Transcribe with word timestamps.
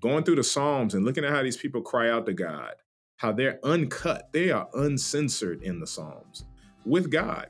going 0.00 0.24
through 0.24 0.36
the 0.36 0.44
Psalms 0.44 0.94
and 0.94 1.04
looking 1.04 1.24
at 1.24 1.30
how 1.30 1.42
these 1.42 1.56
people 1.56 1.82
cry 1.82 2.10
out 2.10 2.26
to 2.26 2.32
God, 2.32 2.74
how 3.16 3.32
they're 3.32 3.60
uncut, 3.64 4.30
they 4.32 4.50
are 4.50 4.68
uncensored 4.74 5.62
in 5.62 5.78
the 5.78 5.86
Psalms 5.86 6.44
with 6.84 7.10
God. 7.10 7.48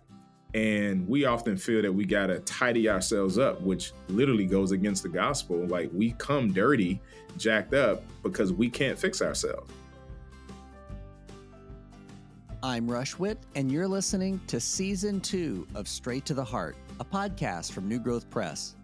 And 0.52 1.08
we 1.08 1.26
often 1.26 1.56
feel 1.56 1.80
that 1.82 1.92
we 1.92 2.04
got 2.04 2.26
to 2.26 2.40
tidy 2.40 2.88
ourselves 2.88 3.38
up, 3.38 3.60
which 3.62 3.92
literally 4.08 4.46
goes 4.46 4.72
against 4.72 5.04
the 5.04 5.08
gospel. 5.08 5.64
Like 5.66 5.90
we 5.94 6.10
come 6.12 6.52
dirty, 6.52 7.00
jacked 7.36 7.72
up 7.72 8.02
because 8.24 8.53
we 8.53 8.69
can't 8.69 8.98
fix 8.98 9.23
ourselves. 9.23 9.73
I'm 12.62 12.91
Rush 12.91 13.17
Witt, 13.19 13.39
and 13.55 13.73
you're 13.73 13.89
listening 13.89 14.39
to 14.48 14.61
Season 14.61 15.21
2 15.21 15.69
of 15.75 15.89
Straight 15.89 16.27
to 16.27 16.35
the 16.35 16.45
Heart, 16.45 16.77
a 16.98 17.05
podcast 17.05 17.73
from 17.73 17.89
New 17.89 17.98
Growth 17.98 18.29
Press. 18.29 18.75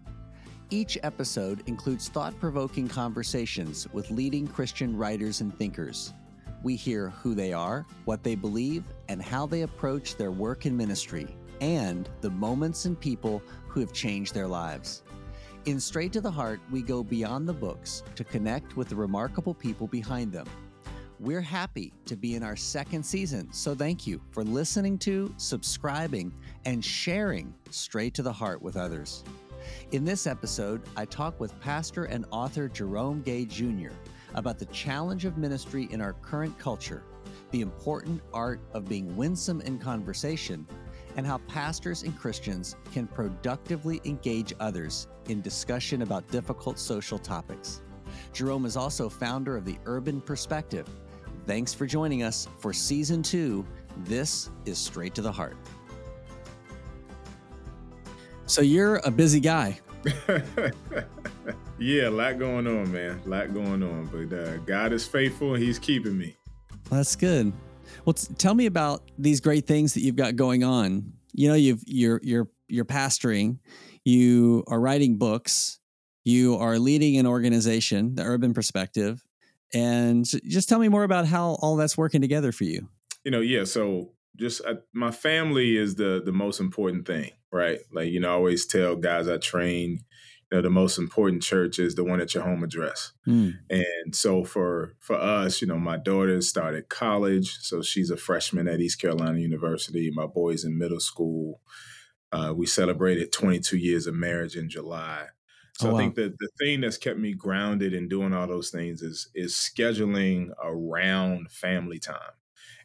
Each 0.69 0.97
episode 1.03 1.63
includes 1.67 2.09
thought 2.09 2.37
provoking 2.39 2.87
conversations 2.87 3.87
with 3.93 4.11
leading 4.11 4.47
Christian 4.47 4.97
writers 4.97 5.41
and 5.41 5.57
thinkers. 5.57 6.13
We 6.61 6.75
hear 6.75 7.09
who 7.09 7.35
they 7.35 7.53
are, 7.53 7.85
what 8.05 8.23
they 8.23 8.35
believe, 8.35 8.83
and 9.07 9.21
how 9.21 9.45
they 9.45 9.61
approach 9.61 10.17
their 10.17 10.31
work 10.31 10.65
and 10.65 10.77
ministry, 10.77 11.37
and 11.61 12.09
the 12.21 12.31
moments 12.31 12.85
and 12.85 12.99
people 12.99 13.41
who 13.67 13.79
have 13.79 13.93
changed 13.93 14.33
their 14.33 14.47
lives. 14.47 15.03
In 15.65 15.79
Straight 15.79 16.11
to 16.13 16.21
the 16.21 16.31
Heart, 16.31 16.59
we 16.69 16.81
go 16.81 17.03
beyond 17.03 17.47
the 17.47 17.53
books 17.53 18.03
to 18.15 18.23
connect 18.23 18.75
with 18.75 18.89
the 18.89 18.95
remarkable 18.95 19.53
people 19.53 19.87
behind 19.87 20.33
them 20.33 20.47
we're 21.19 21.41
happy 21.41 21.93
to 22.05 22.15
be 22.15 22.35
in 22.35 22.43
our 22.43 22.55
second 22.55 23.03
season, 23.03 23.51
so 23.51 23.73
thank 23.73 24.05
you 24.05 24.21
for 24.31 24.43
listening 24.43 24.97
to, 24.99 25.33
subscribing, 25.37 26.31
and 26.65 26.83
sharing 26.83 27.53
straight 27.71 28.13
to 28.13 28.21
the 28.21 28.31
heart 28.31 28.61
with 28.61 28.77
others. 28.77 29.23
In 29.91 30.05
this 30.05 30.27
episode, 30.27 30.81
I 30.95 31.05
talk 31.05 31.39
with 31.39 31.59
pastor 31.59 32.05
and 32.05 32.25
author 32.31 32.67
Jerome 32.67 33.21
Gay 33.21 33.45
Jr. 33.45 33.91
about 34.33 34.59
the 34.59 34.65
challenge 34.67 35.25
of 35.25 35.37
ministry 35.37 35.87
in 35.91 36.01
our 36.01 36.13
current 36.13 36.57
culture, 36.59 37.03
the 37.51 37.61
important 37.61 38.21
art 38.33 38.59
of 38.73 38.85
being 38.85 39.15
winsome 39.15 39.61
in 39.61 39.79
conversation, 39.79 40.67
and 41.15 41.25
how 41.25 41.39
pastors 41.39 42.03
and 42.03 42.17
Christians 42.17 42.75
can 42.93 43.07
productively 43.07 44.01
engage 44.05 44.53
others 44.59 45.07
in 45.29 45.41
discussion 45.41 46.01
about 46.01 46.27
difficult 46.29 46.79
social 46.79 47.17
topics. 47.17 47.81
Jerome 48.33 48.65
is 48.65 48.77
also 48.77 49.09
founder 49.09 49.57
of 49.57 49.65
the 49.65 49.77
Urban 49.85 50.21
Perspective 50.21 50.87
Thanks 51.47 51.73
for 51.73 51.85
joining 51.85 52.23
us 52.23 52.45
for 52.59 52.73
season 52.73 53.23
two. 53.23 53.65
This 54.03 54.49
is 54.65 54.77
Straight 54.77 55.15
to 55.15 55.21
the 55.21 55.31
Heart. 55.31 55.55
So 58.47 58.61
you're 58.61 59.01
a 59.03 59.11
busy 59.11 59.41
guy. 59.41 59.77
yeah, 61.77 62.07
a 62.07 62.09
lot 62.09 62.39
going 62.39 62.65
on, 62.65 62.89
man. 62.93 63.21
A 63.25 63.29
lot 63.29 63.53
going 63.53 63.83
on. 63.83 64.05
But 64.05 64.33
uh, 64.35 64.57
God 64.59 64.93
is 64.93 65.05
faithful 65.05 65.53
and 65.53 65.61
He's 65.61 65.77
keeping 65.77 66.17
me. 66.17 66.37
Well, 66.89 66.99
that's 66.99 67.17
good. 67.17 67.51
Well, 68.05 68.13
t- 68.13 68.33
tell 68.35 68.53
me 68.53 68.65
about 68.65 69.03
these 69.17 69.41
great 69.41 69.67
things 69.67 69.93
that 69.95 70.01
you've 70.01 70.15
got 70.15 70.37
going 70.37 70.63
on. 70.63 71.11
You 71.33 71.49
know, 71.49 71.55
you've 71.55 71.83
you're 71.85 72.21
you're 72.23 72.47
you're 72.69 72.85
pastoring, 72.85 73.59
you 74.05 74.63
are 74.67 74.79
writing 74.79 75.17
books, 75.17 75.79
you 76.23 76.55
are 76.55 76.79
leading 76.79 77.17
an 77.17 77.27
organization, 77.27 78.15
the 78.15 78.23
Urban 78.23 78.53
Perspective, 78.53 79.21
and 79.73 80.25
just 80.25 80.69
tell 80.69 80.79
me 80.79 80.87
more 80.87 81.03
about 81.03 81.27
how 81.27 81.57
all 81.61 81.75
that's 81.75 81.97
working 81.97 82.21
together 82.21 82.53
for 82.53 82.63
you. 82.63 82.87
You 83.25 83.31
know, 83.31 83.41
yeah. 83.41 83.65
So 83.65 84.13
just 84.37 84.63
uh, 84.65 84.75
my 84.93 85.11
family 85.11 85.77
is 85.77 85.95
the 85.95 86.21
the 86.23 86.31
most 86.31 86.59
important 86.59 87.05
thing, 87.05 87.31
right? 87.51 87.79
Like 87.91 88.09
you 88.09 88.19
know, 88.19 88.29
I 88.29 88.33
always 88.33 88.65
tell 88.65 88.95
guys 88.95 89.27
I 89.27 89.37
train, 89.37 90.03
you 90.51 90.57
know, 90.57 90.61
the 90.61 90.69
most 90.69 90.97
important 90.97 91.43
church 91.43 91.79
is 91.79 91.95
the 91.95 92.03
one 92.03 92.21
at 92.21 92.33
your 92.33 92.43
home 92.43 92.63
address. 92.63 93.13
Mm. 93.27 93.55
And 93.69 94.15
so 94.15 94.43
for 94.43 94.95
for 94.99 95.15
us, 95.15 95.61
you 95.61 95.67
know, 95.67 95.79
my 95.79 95.97
daughter 95.97 96.39
started 96.41 96.89
college, 96.89 97.57
so 97.61 97.81
she's 97.81 98.11
a 98.11 98.17
freshman 98.17 98.67
at 98.67 98.79
East 98.79 99.01
Carolina 99.01 99.39
University. 99.39 100.11
My 100.13 100.27
boy's 100.27 100.63
in 100.63 100.77
middle 100.77 100.99
school. 100.99 101.61
Uh, 102.31 102.53
we 102.55 102.65
celebrated 102.65 103.31
22 103.31 103.77
years 103.77 104.05
of 104.05 104.13
marriage 104.13 104.57
in 104.57 104.69
July. 104.69 105.27
So 105.75 105.89
oh, 105.89 105.93
wow. 105.93 105.97
I 105.97 106.01
think 106.01 106.15
that 106.15 106.37
the 106.39 106.49
thing 106.59 106.81
that's 106.81 106.97
kept 106.97 107.19
me 107.19 107.33
grounded 107.33 107.93
in 107.93 108.09
doing 108.09 108.33
all 108.33 108.47
those 108.47 108.69
things 108.69 109.01
is 109.01 109.29
is 109.33 109.53
scheduling 109.53 110.49
around 110.61 111.51
family 111.51 111.99
time 111.99 112.36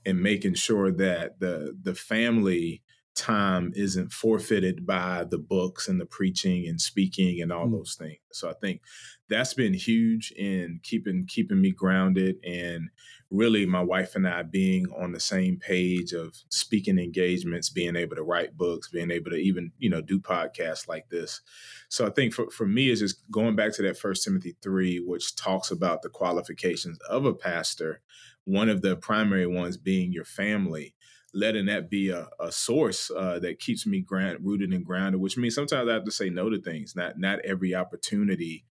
and 0.04 0.20
making 0.20 0.54
sure 0.54 0.90
that 0.92 1.40
the 1.40 1.76
the 1.80 1.94
family 1.94 2.82
time 3.14 3.72
isn't 3.76 4.10
forfeited 4.10 4.86
by 4.86 5.24
the 5.24 5.38
books 5.38 5.86
and 5.86 6.00
the 6.00 6.06
preaching 6.06 6.66
and 6.66 6.80
speaking 6.80 7.42
and 7.42 7.52
all 7.52 7.66
mm. 7.66 7.72
those 7.72 7.94
things. 7.94 8.18
So 8.32 8.48
I 8.48 8.54
think 8.54 8.80
that's 9.28 9.52
been 9.54 9.74
huge 9.74 10.32
in 10.32 10.80
keeping 10.82 11.26
keeping 11.28 11.60
me 11.60 11.72
grounded 11.72 12.36
and 12.44 12.88
really 13.30 13.64
my 13.66 13.82
wife 13.82 14.14
and 14.14 14.26
I 14.28 14.42
being 14.42 14.86
on 14.98 15.12
the 15.12 15.20
same 15.20 15.58
page 15.58 16.12
of 16.12 16.34
speaking 16.50 16.98
engagements, 16.98 17.70
being 17.70 17.96
able 17.96 18.16
to 18.16 18.22
write 18.22 18.56
books, 18.56 18.88
being 18.88 19.10
able 19.10 19.30
to 19.30 19.36
even, 19.36 19.72
you 19.78 19.88
know, 19.88 20.02
do 20.02 20.20
podcasts 20.20 20.86
like 20.86 21.08
this. 21.08 21.40
So 21.88 22.06
I 22.06 22.10
think 22.10 22.34
for, 22.34 22.50
for 22.50 22.66
me, 22.66 22.90
is 22.90 23.00
just 23.00 23.22
going 23.30 23.56
back 23.56 23.72
to 23.74 23.82
that 23.82 23.98
first 23.98 24.24
Timothy 24.24 24.56
three, 24.62 24.98
which 24.98 25.34
talks 25.34 25.70
about 25.70 26.02
the 26.02 26.10
qualifications 26.10 26.98
of 27.08 27.24
a 27.24 27.34
pastor, 27.34 28.02
one 28.44 28.68
of 28.68 28.82
the 28.82 28.96
primary 28.96 29.46
ones 29.46 29.76
being 29.76 30.12
your 30.12 30.24
family 30.24 30.94
letting 31.34 31.64
that 31.64 31.88
be 31.88 32.10
a, 32.10 32.28
a 32.40 32.52
source 32.52 33.10
uh, 33.10 33.38
that 33.38 33.58
keeps 33.58 33.86
me 33.86 34.00
ground, 34.02 34.38
rooted 34.42 34.70
and 34.70 34.84
grounded, 34.84 35.18
which 35.18 35.38
means 35.38 35.54
sometimes 35.54 35.88
I 35.88 35.94
have 35.94 36.04
to 36.04 36.10
say 36.10 36.28
no 36.28 36.50
to 36.50 36.60
things. 36.60 36.94
Not 36.94 37.18
not 37.18 37.38
every 37.40 37.74
opportunity 37.74 38.64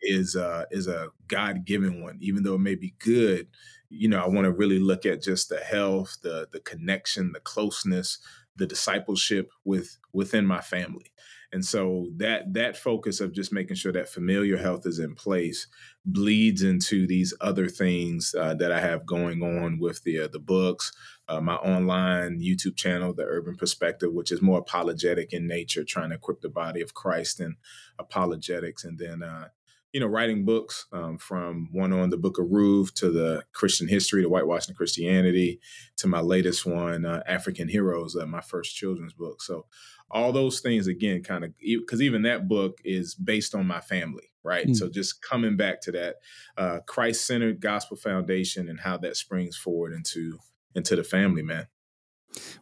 is 0.00 0.34
uh, 0.34 0.64
is 0.70 0.86
a 0.88 1.08
God 1.28 1.64
given 1.64 2.02
one, 2.02 2.18
even 2.20 2.42
though 2.42 2.54
it 2.54 2.60
may 2.60 2.74
be 2.74 2.94
good 2.98 3.48
you 3.88 4.08
know, 4.08 4.22
I 4.22 4.28
want 4.28 4.44
to 4.44 4.52
really 4.52 4.78
look 4.78 5.06
at 5.06 5.22
just 5.22 5.48
the 5.48 5.58
health, 5.58 6.18
the 6.22 6.48
the 6.50 6.60
connection, 6.60 7.32
the 7.32 7.40
closeness, 7.40 8.18
the 8.56 8.66
discipleship 8.66 9.50
with 9.64 9.98
within 10.12 10.46
my 10.46 10.60
family. 10.60 11.12
And 11.56 11.64
so 11.64 12.08
that 12.16 12.52
that 12.52 12.76
focus 12.76 13.18
of 13.18 13.32
just 13.32 13.50
making 13.50 13.76
sure 13.76 13.90
that 13.92 14.10
familiar 14.10 14.58
health 14.58 14.84
is 14.84 14.98
in 14.98 15.14
place 15.14 15.68
bleeds 16.04 16.62
into 16.62 17.06
these 17.06 17.32
other 17.40 17.66
things 17.66 18.34
uh, 18.38 18.52
that 18.56 18.70
I 18.70 18.78
have 18.78 19.06
going 19.06 19.42
on 19.42 19.78
with 19.78 20.02
the 20.02 20.20
uh, 20.20 20.28
the 20.28 20.38
books, 20.38 20.92
uh, 21.28 21.40
my 21.40 21.54
online 21.54 22.42
YouTube 22.42 22.76
channel, 22.76 23.14
the 23.14 23.24
Urban 23.24 23.56
Perspective, 23.56 24.12
which 24.12 24.30
is 24.30 24.42
more 24.42 24.58
apologetic 24.58 25.32
in 25.32 25.46
nature, 25.46 25.82
trying 25.82 26.10
to 26.10 26.16
equip 26.16 26.42
the 26.42 26.50
body 26.50 26.82
of 26.82 26.92
Christ 26.92 27.40
in 27.40 27.56
apologetics, 27.98 28.84
and 28.84 28.98
then 28.98 29.22
uh, 29.22 29.48
you 29.96 30.00
know, 30.00 30.06
writing 30.06 30.44
books 30.44 30.84
um, 30.92 31.16
from 31.16 31.70
one 31.72 31.90
on 31.90 32.10
the 32.10 32.18
Book 32.18 32.38
of 32.38 32.50
Ruth 32.50 32.92
to 32.96 33.10
the 33.10 33.44
Christian 33.54 33.88
history, 33.88 34.20
to 34.20 34.28
whitewashing 34.28 34.74
Christianity, 34.74 35.58
to 35.96 36.06
my 36.06 36.20
latest 36.20 36.66
one, 36.66 37.06
uh, 37.06 37.22
African 37.26 37.66
Heroes, 37.66 38.14
uh, 38.14 38.26
my 38.26 38.42
first 38.42 38.76
children's 38.76 39.14
book. 39.14 39.40
So 39.40 39.64
all 40.10 40.32
those 40.32 40.60
things 40.60 40.86
again, 40.86 41.22
kind 41.22 41.44
of 41.44 41.52
because 41.60 42.00
even 42.00 42.22
that 42.22 42.48
book 42.48 42.78
is 42.84 43.14
based 43.14 43.54
on 43.54 43.66
my 43.66 43.80
family, 43.80 44.30
right? 44.44 44.66
Mm. 44.66 44.76
So 44.76 44.88
just 44.88 45.22
coming 45.22 45.56
back 45.56 45.80
to 45.82 45.92
that 45.92 46.16
uh, 46.56 46.78
Christ-centered 46.86 47.60
gospel 47.60 47.96
foundation 47.96 48.68
and 48.68 48.80
how 48.80 48.96
that 48.98 49.16
springs 49.16 49.56
forward 49.56 49.92
into 49.92 50.38
into 50.74 50.94
the 50.94 51.04
family, 51.04 51.42
man. 51.42 51.66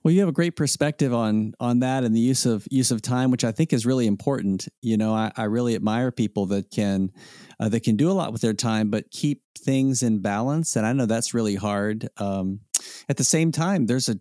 Well, 0.02 0.12
you 0.12 0.20
have 0.20 0.28
a 0.28 0.32
great 0.32 0.56
perspective 0.56 1.12
on 1.12 1.54
on 1.58 1.80
that 1.80 2.04
and 2.04 2.14
the 2.14 2.20
use 2.20 2.46
of 2.46 2.66
use 2.70 2.90
of 2.90 3.02
time, 3.02 3.30
which 3.30 3.44
I 3.44 3.52
think 3.52 3.72
is 3.72 3.86
really 3.86 4.06
important. 4.06 4.68
You 4.82 4.96
know, 4.96 5.14
I, 5.14 5.32
I 5.36 5.44
really 5.44 5.74
admire 5.74 6.10
people 6.10 6.46
that 6.46 6.70
can 6.70 7.10
uh, 7.58 7.68
that 7.70 7.80
can 7.80 7.96
do 7.96 8.10
a 8.10 8.12
lot 8.12 8.32
with 8.32 8.42
their 8.42 8.54
time, 8.54 8.90
but 8.90 9.10
keep 9.10 9.42
things 9.58 10.02
in 10.02 10.20
balance. 10.20 10.76
And 10.76 10.86
I 10.86 10.92
know 10.92 11.06
that's 11.06 11.34
really 11.34 11.56
hard. 11.56 12.08
Um, 12.18 12.60
at 13.08 13.16
the 13.16 13.24
same 13.24 13.52
time, 13.52 13.86
there's 13.86 14.08
a 14.08 14.20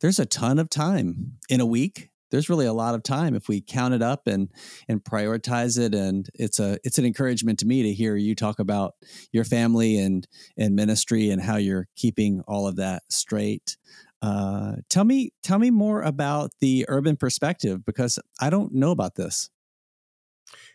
there's 0.00 0.18
a 0.18 0.26
ton 0.26 0.58
of 0.58 0.70
time 0.70 1.38
in 1.48 1.60
a 1.60 1.66
week. 1.66 2.10
There's 2.34 2.50
really 2.50 2.66
a 2.66 2.72
lot 2.72 2.96
of 2.96 3.04
time 3.04 3.36
if 3.36 3.48
we 3.48 3.60
count 3.60 3.94
it 3.94 4.02
up 4.02 4.26
and 4.26 4.50
and 4.88 5.02
prioritize 5.02 5.78
it. 5.78 5.94
And 5.94 6.28
it's 6.34 6.58
a 6.58 6.78
it's 6.82 6.98
an 6.98 7.06
encouragement 7.06 7.60
to 7.60 7.66
me 7.66 7.84
to 7.84 7.92
hear 7.92 8.16
you 8.16 8.34
talk 8.34 8.58
about 8.58 8.94
your 9.32 9.44
family 9.44 9.98
and 9.98 10.26
and 10.58 10.74
ministry 10.74 11.30
and 11.30 11.40
how 11.40 11.56
you're 11.56 11.86
keeping 11.94 12.42
all 12.48 12.66
of 12.66 12.76
that 12.76 13.04
straight. 13.08 13.76
Uh, 14.20 14.76
tell 14.88 15.04
me, 15.04 15.32
tell 15.42 15.58
me 15.58 15.70
more 15.70 16.00
about 16.00 16.50
the 16.60 16.86
urban 16.88 17.14
perspective 17.14 17.84
because 17.84 18.18
I 18.40 18.48
don't 18.48 18.72
know 18.74 18.90
about 18.90 19.16
this. 19.16 19.50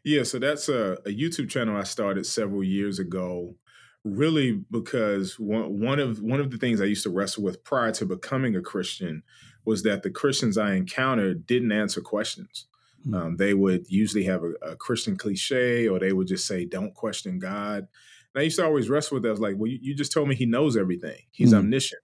Yeah, 0.04 0.22
so 0.24 0.40
that's 0.40 0.70
a, 0.70 0.94
a 1.06 1.10
YouTube 1.10 1.50
channel 1.50 1.76
I 1.76 1.84
started 1.84 2.26
several 2.26 2.64
years 2.64 3.00
ago, 3.00 3.56
really 4.04 4.64
because 4.70 5.40
one, 5.40 5.80
one 5.80 6.00
of 6.00 6.22
one 6.22 6.40
of 6.40 6.52
the 6.52 6.58
things 6.58 6.80
I 6.80 6.86
used 6.86 7.04
to 7.04 7.10
wrestle 7.10 7.44
with 7.44 7.64
prior 7.64 7.92
to 7.94 8.06
becoming 8.06 8.56
a 8.56 8.62
Christian 8.62 9.24
was 9.70 9.84
that 9.84 10.02
the 10.02 10.10
Christians 10.10 10.58
I 10.58 10.74
encountered 10.74 11.46
didn't 11.46 11.72
answer 11.72 12.02
questions. 12.02 12.66
Mm-hmm. 13.06 13.14
Um, 13.14 13.38
they 13.38 13.54
would 13.54 13.86
usually 13.88 14.24
have 14.24 14.44
a, 14.44 14.72
a, 14.72 14.76
Christian 14.76 15.16
cliche, 15.16 15.88
or 15.88 16.00
they 16.00 16.12
would 16.12 16.28
just 16.28 16.48
say, 16.48 16.66
"Don't 16.66 16.94
question 16.94 17.38
God." 17.38 17.88
And 18.34 18.42
I 18.42 18.42
used 18.42 18.58
to 18.58 18.66
always 18.66 18.90
wrestle 18.90 19.16
with 19.16 19.24
that. 19.24 19.30
I 19.30 19.32
was 19.32 19.40
like, 19.40 19.56
"Well, 19.58 19.72
you, 19.72 19.78
you 19.82 19.96
just 19.96 20.12
told 20.12 20.28
me 20.28 20.36
He 20.36 20.48
knows 20.48 20.76
everything. 20.76 21.20
He's 21.32 21.50
mm-hmm. 21.50 21.60
omniscient. 21.60 22.02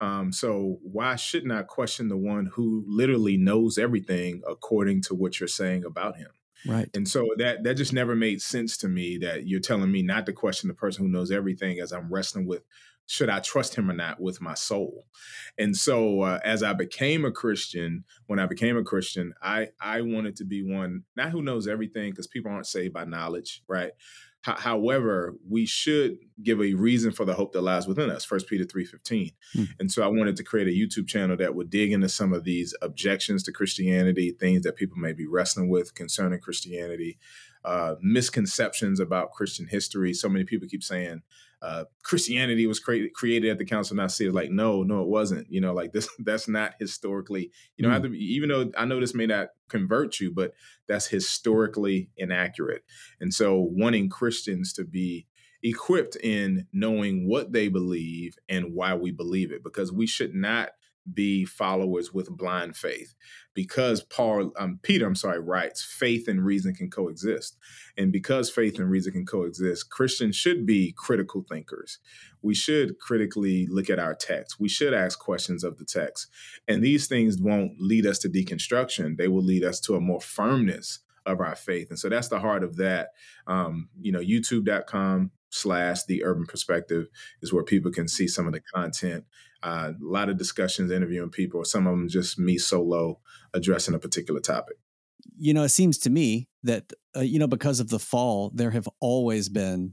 Um, 0.00 0.32
so 0.32 0.80
why 0.82 1.14
shouldn't 1.14 1.52
I 1.52 1.62
question 1.62 2.08
the 2.08 2.16
one 2.16 2.50
who 2.54 2.82
literally 2.88 3.36
knows 3.36 3.78
everything 3.78 4.42
according 4.48 5.02
to 5.02 5.14
what 5.14 5.38
you're 5.38 5.46
saying 5.46 5.84
about 5.84 6.16
him? 6.16 6.30
Right. 6.66 6.88
And 6.94 7.06
so 7.06 7.28
that 7.38 7.62
that 7.64 7.74
just 7.74 7.92
never 7.92 8.16
made 8.16 8.40
sense 8.40 8.76
to 8.78 8.88
me 8.88 9.18
that 9.18 9.46
you're 9.46 9.60
telling 9.60 9.92
me 9.92 10.02
not 10.02 10.26
to 10.26 10.32
question 10.32 10.68
the 10.68 10.74
person 10.74 11.04
who 11.04 11.10
knows 11.10 11.30
everything 11.30 11.78
as 11.78 11.92
I'm 11.92 12.12
wrestling 12.12 12.46
with 12.46 12.62
should 13.06 13.28
I 13.28 13.40
trust 13.40 13.74
him 13.74 13.90
or 13.90 13.94
not 13.94 14.20
with 14.20 14.40
my 14.40 14.54
soul? 14.54 15.06
And 15.58 15.76
so 15.76 16.22
uh, 16.22 16.38
as 16.44 16.62
I 16.62 16.72
became 16.72 17.24
a 17.24 17.32
Christian, 17.32 18.04
when 18.26 18.38
I 18.38 18.46
became 18.46 18.76
a 18.76 18.84
Christian, 18.84 19.34
I 19.42 19.68
I 19.80 20.00
wanted 20.00 20.36
to 20.36 20.44
be 20.44 20.62
one 20.62 21.02
not 21.16 21.30
who 21.30 21.42
knows 21.42 21.68
everything 21.68 22.10
because 22.10 22.26
people 22.26 22.50
aren't 22.50 22.66
saved 22.66 22.94
by 22.94 23.04
knowledge, 23.04 23.62
right? 23.68 23.92
H- 24.48 24.58
however, 24.58 25.34
we 25.48 25.66
should 25.66 26.16
give 26.42 26.60
a 26.60 26.74
reason 26.74 27.12
for 27.12 27.24
the 27.24 27.34
hope 27.34 27.52
that 27.52 27.60
lies 27.62 27.86
within 27.86 28.10
us. 28.10 28.24
First 28.24 28.48
Peter 28.48 28.64
three 28.64 28.84
fifteen, 28.84 29.32
mm. 29.54 29.68
and 29.78 29.92
so 29.92 30.02
I 30.02 30.08
wanted 30.08 30.36
to 30.36 30.44
create 30.44 30.68
a 30.68 30.70
YouTube 30.70 31.06
channel 31.06 31.36
that 31.36 31.54
would 31.54 31.70
dig 31.70 31.92
into 31.92 32.08
some 32.08 32.32
of 32.32 32.44
these 32.44 32.74
objections 32.82 33.42
to 33.42 33.52
Christianity, 33.52 34.32
things 34.32 34.62
that 34.62 34.76
people 34.76 34.96
may 34.96 35.12
be 35.12 35.26
wrestling 35.26 35.68
with 35.68 35.94
concerning 35.94 36.40
Christianity, 36.40 37.18
uh, 37.64 37.96
misconceptions 38.00 39.00
about 39.00 39.32
Christian 39.32 39.66
history. 39.66 40.14
So 40.14 40.28
many 40.28 40.44
people 40.44 40.66
keep 40.66 40.82
saying 40.82 41.22
uh, 41.62 41.84
Christianity 42.02 42.66
was 42.66 42.80
created 42.80 43.14
created 43.14 43.50
at 43.50 43.58
the 43.58 43.64
Council 43.64 43.94
of 43.94 43.98
Nicaea. 43.98 44.32
Like, 44.32 44.50
no, 44.50 44.82
no, 44.82 45.02
it 45.02 45.08
wasn't. 45.08 45.46
You 45.48 45.60
know, 45.60 45.72
like 45.72 45.92
this, 45.92 46.08
that's 46.18 46.48
not 46.48 46.74
historically. 46.80 47.52
You 47.76 47.88
know, 47.88 48.00
mm. 48.00 48.14
even 48.16 48.48
though 48.48 48.70
I 48.76 48.84
know 48.84 49.00
this 49.00 49.14
may 49.14 49.26
not 49.26 49.48
convert 49.68 50.18
you, 50.18 50.32
but 50.32 50.52
that's 50.88 51.06
historically 51.06 52.10
inaccurate. 52.16 52.82
And 53.20 53.32
so, 53.32 53.60
wanting 53.60 54.08
Christians 54.08 54.72
to 54.74 54.84
be 54.84 55.26
equipped 55.62 56.16
in 56.16 56.66
knowing 56.72 57.28
what 57.28 57.52
they 57.52 57.68
believe 57.68 58.34
and 58.48 58.74
why 58.74 58.94
we 58.94 59.12
believe 59.12 59.52
it, 59.52 59.62
because 59.62 59.92
we 59.92 60.08
should 60.08 60.34
not 60.34 60.70
be 61.12 61.44
followers 61.44 62.12
with 62.12 62.30
blind 62.30 62.76
faith. 62.76 63.14
Because 63.54 64.02
paul 64.02 64.52
um, 64.58 64.78
peter 64.82 65.06
i'm 65.06 65.14
sorry 65.14 65.40
writes 65.40 65.82
faith 65.82 66.28
and 66.28 66.44
reason 66.44 66.74
can 66.74 66.90
coexist. 66.90 67.56
And 67.96 68.12
because 68.12 68.50
faith 68.50 68.78
and 68.78 68.90
reason 68.90 69.12
can 69.12 69.26
coexist 69.26 69.90
christians 69.90 70.36
should 70.36 70.66
be 70.66 70.92
critical 70.96 71.44
thinkers. 71.48 71.98
We 72.40 72.54
should 72.54 72.98
critically 72.98 73.66
look 73.66 73.88
at 73.90 73.98
our 73.98 74.14
text. 74.14 74.58
We 74.58 74.68
should 74.68 74.94
ask 74.94 75.18
questions 75.18 75.64
of 75.64 75.78
the 75.78 75.84
text. 75.84 76.26
And 76.66 76.82
these 76.82 77.06
things 77.06 77.38
won't 77.38 77.80
lead 77.80 78.04
us 78.04 78.18
to 78.20 78.28
deconstruction. 78.28 79.16
They 79.16 79.28
will 79.28 79.44
lead 79.44 79.64
us 79.64 79.78
to 79.80 79.94
a 79.94 80.00
more 80.00 80.20
firmness 80.20 81.00
of 81.26 81.40
our 81.40 81.54
faith. 81.54 81.88
And 81.90 81.98
so 81.98 82.08
that's 82.08 82.28
the 82.28 82.40
heart 82.40 82.64
of 82.64 82.76
that. 82.76 83.10
Um, 83.46 83.88
you 84.00 84.12
know 84.12 84.20
youtube.com 84.20 85.30
slash 85.50 86.04
the 86.04 86.24
urban 86.24 86.46
perspective 86.46 87.08
is 87.42 87.52
where 87.52 87.62
people 87.62 87.92
can 87.92 88.08
see 88.08 88.26
some 88.26 88.46
of 88.46 88.52
the 88.52 88.62
content 88.74 89.24
a 89.62 89.94
lot 90.00 90.28
of 90.28 90.36
discussions 90.36 90.90
interviewing 90.90 91.30
people 91.30 91.64
some 91.64 91.86
of 91.86 91.92
them 91.92 92.08
just 92.08 92.38
me 92.38 92.58
solo 92.58 93.18
addressing 93.54 93.94
a 93.94 93.98
particular 93.98 94.40
topic 94.40 94.76
you 95.38 95.54
know 95.54 95.62
it 95.62 95.70
seems 95.70 95.98
to 95.98 96.10
me 96.10 96.48
that 96.62 96.92
uh, 97.16 97.20
you 97.20 97.38
know 97.38 97.46
because 97.46 97.80
of 97.80 97.88
the 97.88 97.98
fall 97.98 98.50
there 98.54 98.70
have 98.70 98.88
always 99.00 99.48
been 99.48 99.92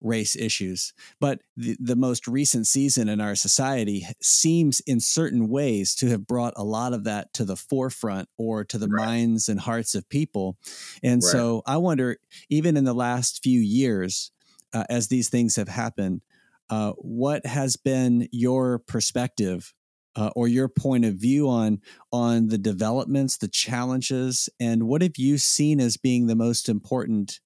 race 0.00 0.34
issues 0.34 0.92
but 1.20 1.40
the, 1.56 1.76
the 1.78 1.94
most 1.94 2.26
recent 2.26 2.66
season 2.66 3.08
in 3.08 3.20
our 3.20 3.36
society 3.36 4.04
seems 4.20 4.80
in 4.80 4.98
certain 4.98 5.48
ways 5.48 5.94
to 5.94 6.08
have 6.08 6.26
brought 6.26 6.52
a 6.56 6.64
lot 6.64 6.92
of 6.92 7.04
that 7.04 7.32
to 7.32 7.44
the 7.44 7.54
forefront 7.54 8.28
or 8.36 8.64
to 8.64 8.78
the 8.78 8.88
right. 8.88 9.06
minds 9.06 9.48
and 9.48 9.60
hearts 9.60 9.94
of 9.94 10.08
people 10.08 10.56
and 11.04 11.22
right. 11.22 11.30
so 11.30 11.62
i 11.66 11.76
wonder 11.76 12.16
even 12.50 12.76
in 12.76 12.82
the 12.82 12.94
last 12.94 13.44
few 13.44 13.60
years 13.60 14.32
uh, 14.72 14.84
as 14.88 15.08
these 15.08 15.28
things 15.28 15.56
have 15.56 15.68
happened. 15.68 16.22
Uh, 16.72 16.92
what 16.96 17.44
has 17.44 17.76
been 17.76 18.26
your 18.32 18.78
perspective 18.78 19.74
uh, 20.16 20.30
or 20.34 20.48
your 20.48 20.68
point 20.68 21.04
of 21.04 21.16
view 21.16 21.46
on 21.46 21.78
on 22.10 22.48
the 22.48 22.56
developments, 22.56 23.36
the 23.36 23.46
challenges, 23.46 24.48
and 24.58 24.84
what 24.84 25.02
have 25.02 25.18
you 25.18 25.36
seen 25.36 25.80
as 25.80 25.98
being 25.98 26.28
the 26.28 26.34
most 26.34 26.70
important 26.70 27.40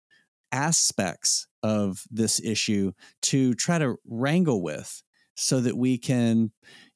aspects 0.52 1.48
of 1.64 2.04
this 2.08 2.40
issue 2.44 2.92
to 3.20 3.52
try 3.54 3.78
to 3.78 3.96
wrangle 4.06 4.62
with, 4.62 5.02
so 5.34 5.60
that 5.60 5.76
we 5.76 5.98
can 5.98 6.52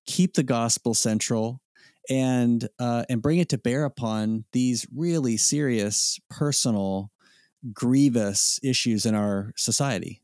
keep 0.07 0.35
the 0.35 0.45
gospel 0.45 0.95
central 0.95 1.61
and 2.09 2.69
uh, 2.79 3.03
and 3.09 3.23
bring 3.23 3.41
it 3.41 3.49
to 3.49 3.59
bear 3.59 3.85
upon 3.85 4.45
these 4.53 4.87
really 4.95 5.37
serious 5.37 6.21
personal 6.31 7.11
grievous 7.73 8.61
issues 8.63 9.05
in 9.05 9.17
our 9.17 9.53
society? 9.57 10.23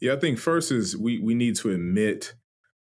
Yeah, 0.00 0.14
I 0.14 0.16
think 0.16 0.38
first 0.38 0.70
is 0.70 0.96
we 0.96 1.18
we 1.18 1.34
need 1.34 1.56
to 1.56 1.70
admit 1.70 2.34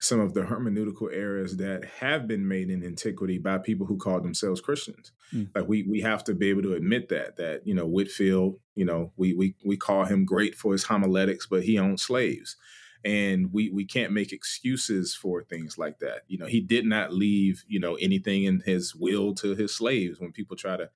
some 0.03 0.19
of 0.19 0.35
the 0.35 0.43
hermeneutical 0.43 1.09
errors 1.13 1.59
that 1.59 1.85
have 2.01 2.27
been 2.27 2.47
made 2.49 2.69
in 2.69 2.85
antiquity 2.85 3.39
by 3.39 3.57
people 3.57 3.87
who 3.87 3.97
call 3.97 4.21
themselves 4.21 4.61
Christians. 4.61 5.13
Mm. 5.33 5.51
Like 5.55 5.69
we 5.69 5.85
we 5.85 6.01
have 6.01 6.25
to 6.25 6.35
be 6.35 6.49
able 6.51 6.63
to 6.63 6.75
admit 6.75 7.09
that 7.11 7.37
that 7.37 7.67
you 7.67 7.75
know 7.75 7.87
Whitefield, 7.87 8.59
you 8.75 8.85
know, 8.85 9.13
we 9.17 9.33
we 9.35 9.55
we 9.65 9.77
call 9.77 10.05
him 10.05 10.25
great 10.25 10.55
for 10.55 10.73
his 10.73 10.85
homiletics, 10.85 11.47
but 11.47 11.63
he 11.63 11.79
owned 11.79 12.01
slaves. 12.01 12.57
And 13.05 13.53
we 13.53 13.69
we 13.69 13.85
can't 13.85 14.13
make 14.13 14.33
excuses 14.33 15.15
for 15.15 15.43
things 15.43 15.77
like 15.77 15.99
that. 16.01 16.23
You 16.29 16.39
know, 16.39 16.47
he 16.47 16.61
did 16.61 16.85
not 16.85 17.13
leave, 17.13 17.65
you 17.67 17.81
know, 17.81 17.95
anything 17.97 18.45
in 18.45 18.63
his 18.65 18.95
will 18.95 19.35
to 19.37 19.55
his 19.55 19.75
slaves 19.75 20.21
when 20.21 20.33
people 20.33 20.57
try 20.57 20.77
to 20.77 20.89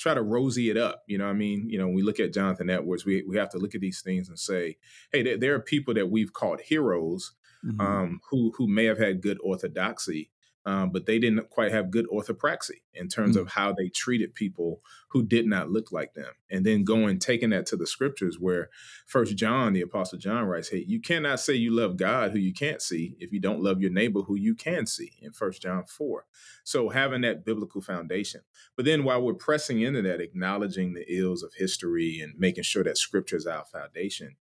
try 0.00 0.14
to 0.14 0.22
rosy 0.22 0.70
it 0.70 0.78
up. 0.78 1.02
You 1.06 1.18
know 1.18 1.26
I 1.26 1.34
mean? 1.34 1.68
You 1.68 1.78
know, 1.78 1.86
when 1.86 1.94
we 1.94 2.02
look 2.02 2.18
at 2.18 2.32
Jonathan 2.32 2.70
Edwards, 2.70 3.04
we, 3.04 3.22
we 3.28 3.36
have 3.36 3.50
to 3.50 3.58
look 3.58 3.74
at 3.74 3.82
these 3.82 4.00
things 4.00 4.28
and 4.28 4.38
say, 4.38 4.78
hey, 5.12 5.22
there, 5.22 5.36
there 5.36 5.54
are 5.54 5.60
people 5.60 5.94
that 5.94 6.10
we've 6.10 6.32
called 6.32 6.60
heroes 6.62 7.32
mm-hmm. 7.64 7.80
um, 7.80 8.20
who 8.30 8.52
who 8.56 8.66
may 8.66 8.86
have 8.86 8.98
had 8.98 9.20
good 9.20 9.38
orthodoxy, 9.44 10.30
um, 10.66 10.90
but 10.90 11.06
they 11.06 11.18
didn't 11.18 11.48
quite 11.48 11.72
have 11.72 11.90
good 11.90 12.06
orthopraxy 12.08 12.82
in 12.92 13.08
terms 13.08 13.36
mm-hmm. 13.36 13.46
of 13.46 13.52
how 13.52 13.72
they 13.72 13.88
treated 13.88 14.34
people 14.34 14.82
who 15.08 15.22
did 15.22 15.46
not 15.46 15.70
look 15.70 15.90
like 15.90 16.14
them. 16.14 16.32
And 16.50 16.64
then 16.66 16.84
going 16.84 17.18
taking 17.18 17.50
that 17.50 17.66
to 17.66 17.76
the 17.76 17.86
scriptures, 17.86 18.38
where 18.38 18.68
First 19.06 19.36
John, 19.36 19.72
the 19.72 19.80
Apostle 19.80 20.18
John 20.18 20.44
writes, 20.44 20.68
"Hey, 20.68 20.84
you 20.86 21.00
cannot 21.00 21.40
say 21.40 21.54
you 21.54 21.70
love 21.70 21.96
God 21.96 22.32
who 22.32 22.38
you 22.38 22.52
can't 22.52 22.82
see 22.82 23.16
if 23.18 23.32
you 23.32 23.40
don't 23.40 23.62
love 23.62 23.80
your 23.80 23.90
neighbor 23.90 24.22
who 24.22 24.36
you 24.36 24.54
can 24.54 24.86
see." 24.86 25.12
In 25.22 25.32
First 25.32 25.62
John 25.62 25.84
four, 25.84 26.26
so 26.64 26.90
having 26.90 27.22
that 27.22 27.44
biblical 27.44 27.80
foundation. 27.80 28.42
But 28.76 28.84
then 28.84 29.04
while 29.04 29.22
we're 29.22 29.34
pressing 29.34 29.80
into 29.80 30.02
that, 30.02 30.20
acknowledging 30.20 30.92
the 30.92 31.04
ills 31.08 31.42
of 31.42 31.54
history 31.54 32.20
and 32.20 32.38
making 32.38 32.64
sure 32.64 32.84
that 32.84 32.98
Scripture 32.98 33.36
is 33.36 33.46
our 33.46 33.64
foundation 33.64 34.36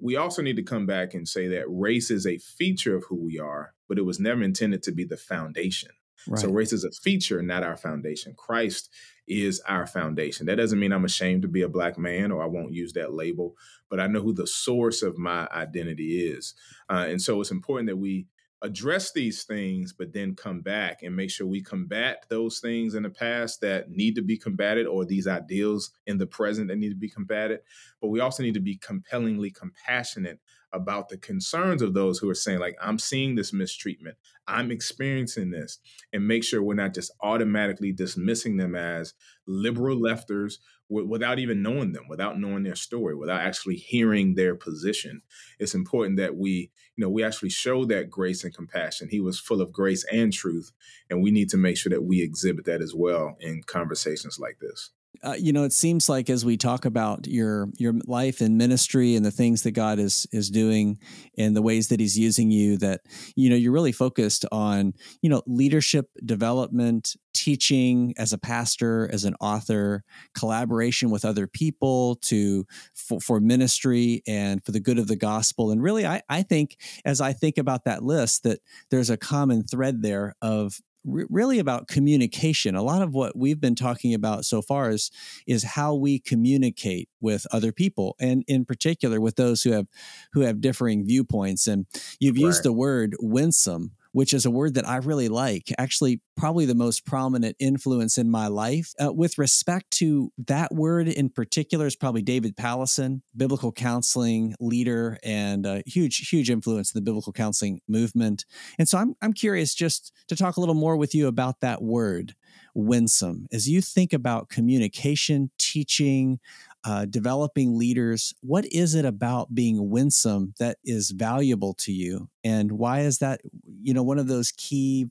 we 0.00 0.16
also 0.16 0.42
need 0.42 0.56
to 0.56 0.62
come 0.62 0.86
back 0.86 1.14
and 1.14 1.28
say 1.28 1.48
that 1.48 1.64
race 1.68 2.10
is 2.10 2.26
a 2.26 2.38
feature 2.38 2.96
of 2.96 3.04
who 3.04 3.16
we 3.16 3.38
are, 3.38 3.74
but 3.88 3.98
it 3.98 4.04
was 4.04 4.20
never 4.20 4.42
intended 4.42 4.82
to 4.84 4.92
be 4.92 5.04
the 5.04 5.16
foundation. 5.16 5.90
Right. 6.28 6.40
So 6.40 6.50
race 6.50 6.72
is 6.72 6.84
a 6.84 6.90
feature, 6.90 7.42
not 7.42 7.62
our 7.62 7.76
foundation. 7.76 8.34
Christ 8.36 8.90
is 9.28 9.60
our 9.68 9.86
foundation. 9.86 10.46
That 10.46 10.56
doesn't 10.56 10.78
mean 10.78 10.92
I'm 10.92 11.04
ashamed 11.04 11.42
to 11.42 11.48
be 11.48 11.62
a 11.62 11.68
black 11.68 11.98
man 11.98 12.32
or 12.32 12.42
I 12.42 12.46
won't 12.46 12.72
use 12.72 12.92
that 12.94 13.12
label, 13.12 13.54
but 13.88 14.00
I 14.00 14.06
know 14.06 14.22
who 14.22 14.32
the 14.32 14.46
source 14.46 15.02
of 15.02 15.18
my 15.18 15.48
identity 15.52 16.26
is. 16.26 16.54
Uh, 16.88 17.06
and 17.08 17.20
so 17.20 17.40
it's 17.40 17.50
important 17.50 17.88
that 17.88 17.96
we 17.96 18.26
address 18.62 19.12
these 19.12 19.44
things, 19.44 19.92
but 19.92 20.12
then 20.12 20.34
come 20.34 20.62
back 20.62 21.02
and 21.02 21.14
make 21.14 21.30
sure 21.30 21.46
we 21.46 21.62
combat 21.62 22.24
those 22.30 22.58
things 22.58 22.94
in 22.94 23.02
the 23.02 23.10
past 23.10 23.60
that 23.60 23.90
need 23.90 24.14
to 24.14 24.22
be 24.22 24.38
combated 24.38 24.86
or 24.86 25.04
these 25.04 25.26
ideals 25.26 25.90
in 26.06 26.18
the 26.18 26.26
present 26.26 26.68
that 26.68 26.78
need 26.78 26.88
to 26.88 26.96
be 26.96 27.10
combated. 27.10 27.60
But 28.00 28.08
we 28.08 28.20
also 28.20 28.42
need 28.42 28.54
to 28.54 28.60
be 28.60 28.76
compellingly 28.76 29.50
compassionate 29.50 30.40
about 30.72 31.08
the 31.08 31.16
concerns 31.16 31.82
of 31.82 31.94
those 31.94 32.18
who 32.18 32.28
are 32.28 32.34
saying, 32.34 32.58
like, 32.58 32.76
I'm 32.82 32.98
seeing 32.98 33.34
this 33.34 33.52
mistreatment, 33.52 34.16
I'm 34.46 34.70
experiencing 34.70 35.50
this, 35.50 35.78
and 36.12 36.26
make 36.26 36.44
sure 36.44 36.62
we're 36.62 36.74
not 36.74 36.94
just 36.94 37.12
automatically 37.22 37.92
dismissing 37.92 38.56
them 38.56 38.74
as 38.74 39.14
liberal 39.46 39.96
lefters 39.96 40.58
w- 40.88 41.08
without 41.08 41.38
even 41.38 41.62
knowing 41.62 41.92
them, 41.92 42.08
without 42.08 42.38
knowing 42.38 42.62
their 42.62 42.74
story, 42.74 43.14
without 43.14 43.40
actually 43.40 43.76
hearing 43.76 44.34
their 44.34 44.54
position. 44.54 45.22
It's 45.58 45.74
important 45.74 46.16
that 46.18 46.36
we, 46.36 46.70
you 46.96 47.04
know, 47.04 47.10
we 47.10 47.24
actually 47.24 47.50
show 47.50 47.84
that 47.86 48.10
grace 48.10 48.44
and 48.44 48.54
compassion. 48.54 49.08
He 49.10 49.20
was 49.20 49.40
full 49.40 49.60
of 49.60 49.72
grace 49.72 50.04
and 50.12 50.32
truth, 50.32 50.72
and 51.10 51.22
we 51.22 51.30
need 51.30 51.48
to 51.50 51.56
make 51.56 51.76
sure 51.76 51.90
that 51.90 52.04
we 52.04 52.22
exhibit 52.22 52.64
that 52.66 52.82
as 52.82 52.94
well 52.94 53.36
in 53.40 53.62
conversations 53.62 54.38
like 54.38 54.58
this. 54.60 54.90
Uh, 55.22 55.34
you 55.38 55.52
know, 55.52 55.64
it 55.64 55.72
seems 55.72 56.08
like 56.08 56.28
as 56.30 56.44
we 56.44 56.56
talk 56.56 56.84
about 56.84 57.26
your 57.26 57.68
your 57.78 57.94
life 58.06 58.40
and 58.40 58.58
ministry 58.58 59.14
and 59.14 59.24
the 59.24 59.30
things 59.30 59.62
that 59.62 59.72
God 59.72 59.98
is 59.98 60.26
is 60.32 60.50
doing 60.50 60.98
and 61.36 61.56
the 61.56 61.62
ways 61.62 61.88
that 61.88 62.00
He's 62.00 62.18
using 62.18 62.50
you, 62.50 62.76
that 62.78 63.02
you 63.34 63.50
know 63.50 63.56
you're 63.56 63.72
really 63.72 63.92
focused 63.92 64.44
on 64.52 64.94
you 65.22 65.30
know 65.30 65.42
leadership 65.46 66.10
development, 66.24 67.16
teaching 67.32 68.14
as 68.16 68.32
a 68.32 68.38
pastor, 68.38 69.08
as 69.12 69.24
an 69.24 69.34
author, 69.40 70.04
collaboration 70.34 71.10
with 71.10 71.24
other 71.24 71.46
people 71.46 72.16
to 72.16 72.66
for, 72.94 73.20
for 73.20 73.40
ministry 73.40 74.22
and 74.26 74.64
for 74.64 74.72
the 74.72 74.80
good 74.80 74.98
of 74.98 75.08
the 75.08 75.16
gospel. 75.16 75.70
And 75.70 75.82
really, 75.82 76.06
I 76.06 76.22
I 76.28 76.42
think 76.42 76.76
as 77.04 77.20
I 77.20 77.32
think 77.32 77.58
about 77.58 77.84
that 77.84 78.02
list, 78.02 78.42
that 78.44 78.60
there's 78.90 79.10
a 79.10 79.16
common 79.16 79.62
thread 79.62 80.02
there 80.02 80.34
of 80.42 80.80
really 81.06 81.58
about 81.58 81.88
communication. 81.88 82.74
A 82.74 82.82
lot 82.82 83.02
of 83.02 83.14
what 83.14 83.36
we've 83.36 83.60
been 83.60 83.74
talking 83.74 84.12
about 84.12 84.44
so 84.44 84.60
far 84.60 84.90
is 84.90 85.10
is 85.46 85.62
how 85.62 85.94
we 85.94 86.18
communicate 86.18 87.08
with 87.20 87.46
other 87.52 87.72
people, 87.72 88.16
and 88.20 88.44
in 88.46 88.64
particular 88.64 89.20
with 89.20 89.36
those 89.36 89.62
who 89.62 89.70
have 89.72 89.86
who 90.32 90.40
have 90.40 90.60
differing 90.60 91.06
viewpoints. 91.06 91.66
And 91.66 91.86
you've 92.18 92.36
right. 92.36 92.42
used 92.42 92.62
the 92.62 92.72
word 92.72 93.16
winsome 93.20 93.92
which 94.16 94.32
is 94.32 94.46
a 94.46 94.50
word 94.50 94.72
that 94.72 94.88
I 94.88 94.96
really 94.96 95.28
like, 95.28 95.70
actually, 95.76 96.22
probably 96.38 96.64
the 96.64 96.74
most 96.74 97.04
prominent 97.04 97.54
influence 97.58 98.16
in 98.16 98.30
my 98.30 98.46
life. 98.46 98.94
Uh, 98.98 99.12
with 99.12 99.36
respect 99.36 99.90
to 99.98 100.32
that 100.46 100.74
word 100.74 101.06
in 101.06 101.28
particular, 101.28 101.84
is 101.84 101.96
probably 101.96 102.22
David 102.22 102.56
Powlison, 102.56 103.20
biblical 103.36 103.72
counseling 103.72 104.54
leader 104.58 105.18
and 105.22 105.66
a 105.66 105.82
huge, 105.84 106.30
huge 106.30 106.48
influence 106.48 106.94
in 106.94 106.98
the 106.98 107.04
biblical 107.04 107.34
counseling 107.34 107.82
movement. 107.88 108.46
And 108.78 108.88
so 108.88 108.96
I'm, 108.96 109.16
I'm 109.20 109.34
curious 109.34 109.74
just 109.74 110.14
to 110.28 110.34
talk 110.34 110.56
a 110.56 110.60
little 110.60 110.74
more 110.74 110.96
with 110.96 111.14
you 111.14 111.26
about 111.26 111.60
that 111.60 111.82
word, 111.82 112.34
winsome. 112.74 113.48
As 113.52 113.68
you 113.68 113.82
think 113.82 114.14
about 114.14 114.48
communication, 114.48 115.50
teaching, 115.58 116.40
uh, 116.86 117.04
developing 117.04 117.76
leaders. 117.76 118.32
What 118.42 118.64
is 118.72 118.94
it 118.94 119.04
about 119.04 119.54
being 119.54 119.90
winsome 119.90 120.54
that 120.60 120.78
is 120.84 121.10
valuable 121.10 121.74
to 121.74 121.92
you, 121.92 122.28
and 122.44 122.72
why 122.72 123.00
is 123.00 123.18
that? 123.18 123.40
You 123.82 123.92
know, 123.92 124.04
one 124.04 124.18
of 124.18 124.28
those 124.28 124.52
key, 124.52 125.10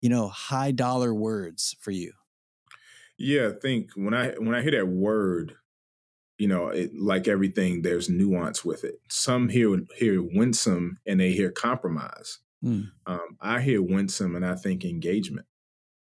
you 0.00 0.08
know, 0.08 0.26
high 0.28 0.72
dollar 0.72 1.14
words 1.14 1.76
for 1.78 1.92
you. 1.92 2.12
Yeah, 3.18 3.48
I 3.48 3.52
think 3.52 3.90
when 3.94 4.14
I 4.14 4.32
when 4.32 4.54
I 4.54 4.62
hear 4.62 4.72
that 4.72 4.88
word, 4.88 5.54
you 6.38 6.48
know, 6.48 6.68
it, 6.68 6.90
like 6.98 7.28
everything, 7.28 7.82
there's 7.82 8.08
nuance 8.08 8.64
with 8.64 8.82
it. 8.82 9.00
Some 9.08 9.48
hear 9.48 9.78
hear 9.96 10.20
winsome 10.20 10.98
and 11.06 11.20
they 11.20 11.30
hear 11.30 11.52
compromise. 11.52 12.40
Mm. 12.64 12.90
Um, 13.06 13.36
I 13.40 13.60
hear 13.60 13.80
winsome 13.80 14.34
and 14.34 14.44
I 14.44 14.56
think 14.56 14.84
engagement 14.84 15.46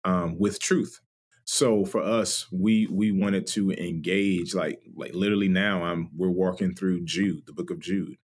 um, 0.04 0.40
with 0.40 0.60
truth. 0.60 1.02
So 1.46 1.86
for 1.86 2.02
us, 2.02 2.48
we 2.52 2.88
we 2.90 3.12
wanted 3.12 3.48
to 3.48 3.72
engage 3.72 4.54
like 4.54 4.82
like 4.96 5.14
literally 5.14 5.50
now 5.50 5.84
I'm 5.84 6.10
we're 6.16 6.30
walking 6.30 6.74
through 6.74 7.06
Jude, 7.06 7.46
the 7.46 7.54
book 7.54 7.70
of 7.70 7.80
Jude. 7.80 8.18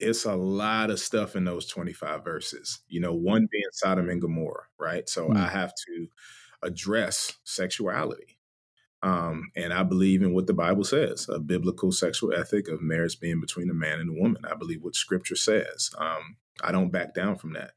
It's 0.00 0.24
a 0.24 0.36
lot 0.36 0.90
of 0.90 1.00
stuff 1.00 1.34
in 1.34 1.44
those 1.44 1.66
25 1.66 2.22
verses. 2.22 2.80
You 2.88 3.00
know, 3.00 3.14
one 3.14 3.48
being 3.50 3.64
Sodom 3.72 4.08
and 4.08 4.20
Gomorrah, 4.20 4.66
right? 4.78 5.08
So 5.08 5.28
mm. 5.28 5.36
I 5.36 5.48
have 5.48 5.72
to 5.86 6.06
address 6.62 7.32
sexuality. 7.44 8.38
Um, 9.02 9.50
and 9.56 9.72
I 9.72 9.84
believe 9.84 10.22
in 10.22 10.34
what 10.34 10.46
the 10.46 10.54
Bible 10.54 10.84
says, 10.84 11.28
a 11.28 11.38
biblical 11.38 11.92
sexual 11.92 12.32
ethic 12.32 12.68
of 12.68 12.82
marriage 12.82 13.18
being 13.20 13.40
between 13.40 13.70
a 13.70 13.74
man 13.74 14.00
and 14.00 14.10
a 14.10 14.20
woman. 14.20 14.42
I 14.44 14.54
believe 14.54 14.82
what 14.82 14.96
scripture 14.96 15.36
says. 15.36 15.90
Um, 15.98 16.36
I 16.62 16.72
don't 16.72 16.90
back 16.90 17.14
down 17.14 17.36
from 17.36 17.52
that. 17.52 17.72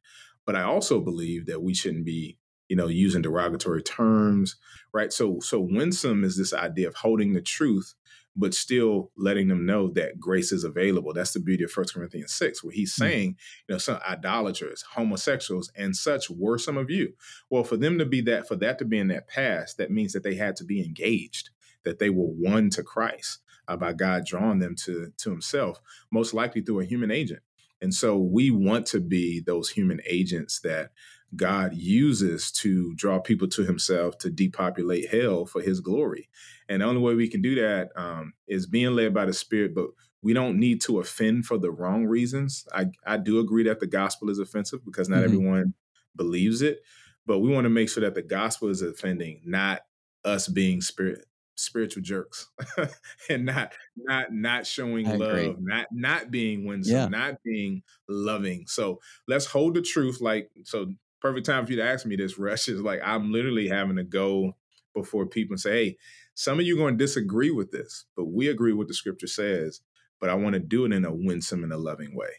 But 0.45 0.55
I 0.55 0.63
also 0.63 0.99
believe 0.99 1.45
that 1.45 1.61
we 1.61 1.73
shouldn't 1.73 2.05
be 2.05 2.37
you 2.71 2.77
know, 2.77 2.87
using 2.87 3.21
derogatory 3.21 3.83
terms, 3.83 4.55
right? 4.93 5.11
So, 5.11 5.41
so 5.41 5.59
winsome 5.59 6.23
is 6.23 6.37
this 6.37 6.53
idea 6.53 6.87
of 6.87 6.95
holding 6.95 7.33
the 7.33 7.41
truth, 7.41 7.95
but 8.33 8.53
still 8.53 9.11
letting 9.17 9.49
them 9.49 9.65
know 9.65 9.89
that 9.89 10.21
grace 10.21 10.53
is 10.53 10.63
available. 10.63 11.11
That's 11.13 11.33
the 11.33 11.41
beauty 11.41 11.65
of 11.65 11.71
First 11.71 11.93
Corinthians 11.93 12.31
6, 12.31 12.63
where 12.63 12.71
he's 12.71 12.95
hmm. 12.95 13.01
saying, 13.01 13.35
you 13.67 13.73
know, 13.73 13.77
some 13.77 13.99
idolaters, 14.09 14.85
homosexuals, 14.93 15.69
and 15.75 15.93
such 15.93 16.29
were 16.29 16.57
some 16.57 16.77
of 16.77 16.89
you. 16.89 17.11
Well, 17.49 17.65
for 17.65 17.75
them 17.75 17.97
to 17.97 18.05
be 18.05 18.21
that, 18.21 18.47
for 18.47 18.55
that 18.55 18.79
to 18.79 18.85
be 18.85 18.99
in 18.99 19.09
that 19.09 19.27
past, 19.27 19.75
that 19.75 19.91
means 19.91 20.13
that 20.13 20.23
they 20.23 20.35
had 20.35 20.55
to 20.55 20.63
be 20.63 20.81
engaged, 20.81 21.49
that 21.83 21.99
they 21.99 22.09
were 22.09 22.23
one 22.23 22.69
to 22.69 22.83
Christ 22.83 23.39
uh, 23.67 23.75
by 23.75 23.91
God 23.91 24.25
drawing 24.25 24.59
them 24.59 24.77
to, 24.85 25.11
to 25.17 25.29
himself, 25.29 25.81
most 26.09 26.33
likely 26.33 26.61
through 26.61 26.79
a 26.79 26.85
human 26.85 27.11
agent. 27.11 27.41
And 27.81 27.93
so 27.93 28.15
we 28.17 28.49
want 28.49 28.85
to 28.87 29.01
be 29.01 29.41
those 29.41 29.71
human 29.71 29.99
agents 30.07 30.61
that 30.61 30.91
God 31.35 31.73
uses 31.75 32.51
to 32.53 32.93
draw 32.95 33.19
people 33.19 33.47
to 33.49 33.63
himself 33.63 34.17
to 34.19 34.29
depopulate 34.29 35.09
hell 35.09 35.45
for 35.45 35.61
his 35.61 35.79
glory. 35.79 36.29
And 36.67 36.81
the 36.81 36.85
only 36.85 37.01
way 37.01 37.15
we 37.15 37.29
can 37.29 37.41
do 37.41 37.55
that 37.55 37.89
um, 37.95 38.33
is 38.47 38.65
being 38.65 38.95
led 38.95 39.13
by 39.13 39.25
the 39.25 39.33
Spirit, 39.33 39.73
but 39.73 39.87
we 40.21 40.33
don't 40.33 40.59
need 40.59 40.81
to 40.81 40.99
offend 40.99 41.45
for 41.45 41.57
the 41.57 41.71
wrong 41.71 42.05
reasons. 42.05 42.67
I, 42.73 42.87
I 43.05 43.17
do 43.17 43.39
agree 43.39 43.63
that 43.63 43.79
the 43.79 43.87
gospel 43.87 44.29
is 44.29 44.39
offensive 44.39 44.85
because 44.85 45.09
not 45.09 45.17
mm-hmm. 45.17 45.25
everyone 45.25 45.73
believes 46.15 46.61
it, 46.61 46.81
but 47.25 47.39
we 47.39 47.49
want 47.49 47.65
to 47.65 47.69
make 47.69 47.89
sure 47.89 48.01
that 48.01 48.15
the 48.15 48.21
gospel 48.21 48.69
is 48.69 48.81
offending, 48.81 49.41
not 49.45 49.81
us 50.23 50.47
being 50.47 50.81
spirit 50.81 51.25
spiritual 51.55 52.01
jerks 52.01 52.49
and 53.29 53.45
not 53.45 53.73
not 53.95 54.31
not 54.31 54.65
showing 54.65 55.07
I 55.07 55.15
love 55.15 55.31
agree. 55.31 55.55
not 55.59 55.87
not 55.91 56.31
being 56.31 56.65
winsome 56.65 56.95
yeah. 56.95 57.07
not 57.07 57.43
being 57.43 57.83
loving 58.07 58.65
so 58.67 58.99
let's 59.27 59.45
hold 59.45 59.75
the 59.75 59.81
truth 59.81 60.21
like 60.21 60.49
so 60.63 60.87
perfect 61.21 61.45
time 61.45 61.65
for 61.65 61.71
you 61.71 61.77
to 61.77 61.87
ask 61.87 62.05
me 62.05 62.15
this, 62.15 62.37
Rush. 62.37 62.67
Is 62.67 62.81
like 62.81 62.99
I'm 63.03 63.31
literally 63.31 63.67
having 63.67 63.95
to 63.97 64.03
go 64.03 64.55
before 64.93 65.25
people 65.25 65.53
and 65.53 65.59
say, 65.59 65.71
hey, 65.71 65.97
some 66.33 66.59
of 66.59 66.65
you 66.65 66.75
are 66.75 66.79
going 66.79 66.97
to 66.97 67.03
disagree 67.03 67.51
with 67.51 67.71
this, 67.71 68.05
but 68.15 68.25
we 68.25 68.47
agree 68.47 68.73
with 68.73 68.87
the 68.87 68.93
scripture 68.93 69.27
says, 69.27 69.81
but 70.19 70.29
I 70.29 70.35
want 70.35 70.53
to 70.53 70.59
do 70.59 70.85
it 70.85 70.91
in 70.91 71.05
a 71.05 71.13
winsome 71.13 71.63
and 71.63 71.71
a 71.71 71.77
loving 71.77 72.15
way. 72.15 72.29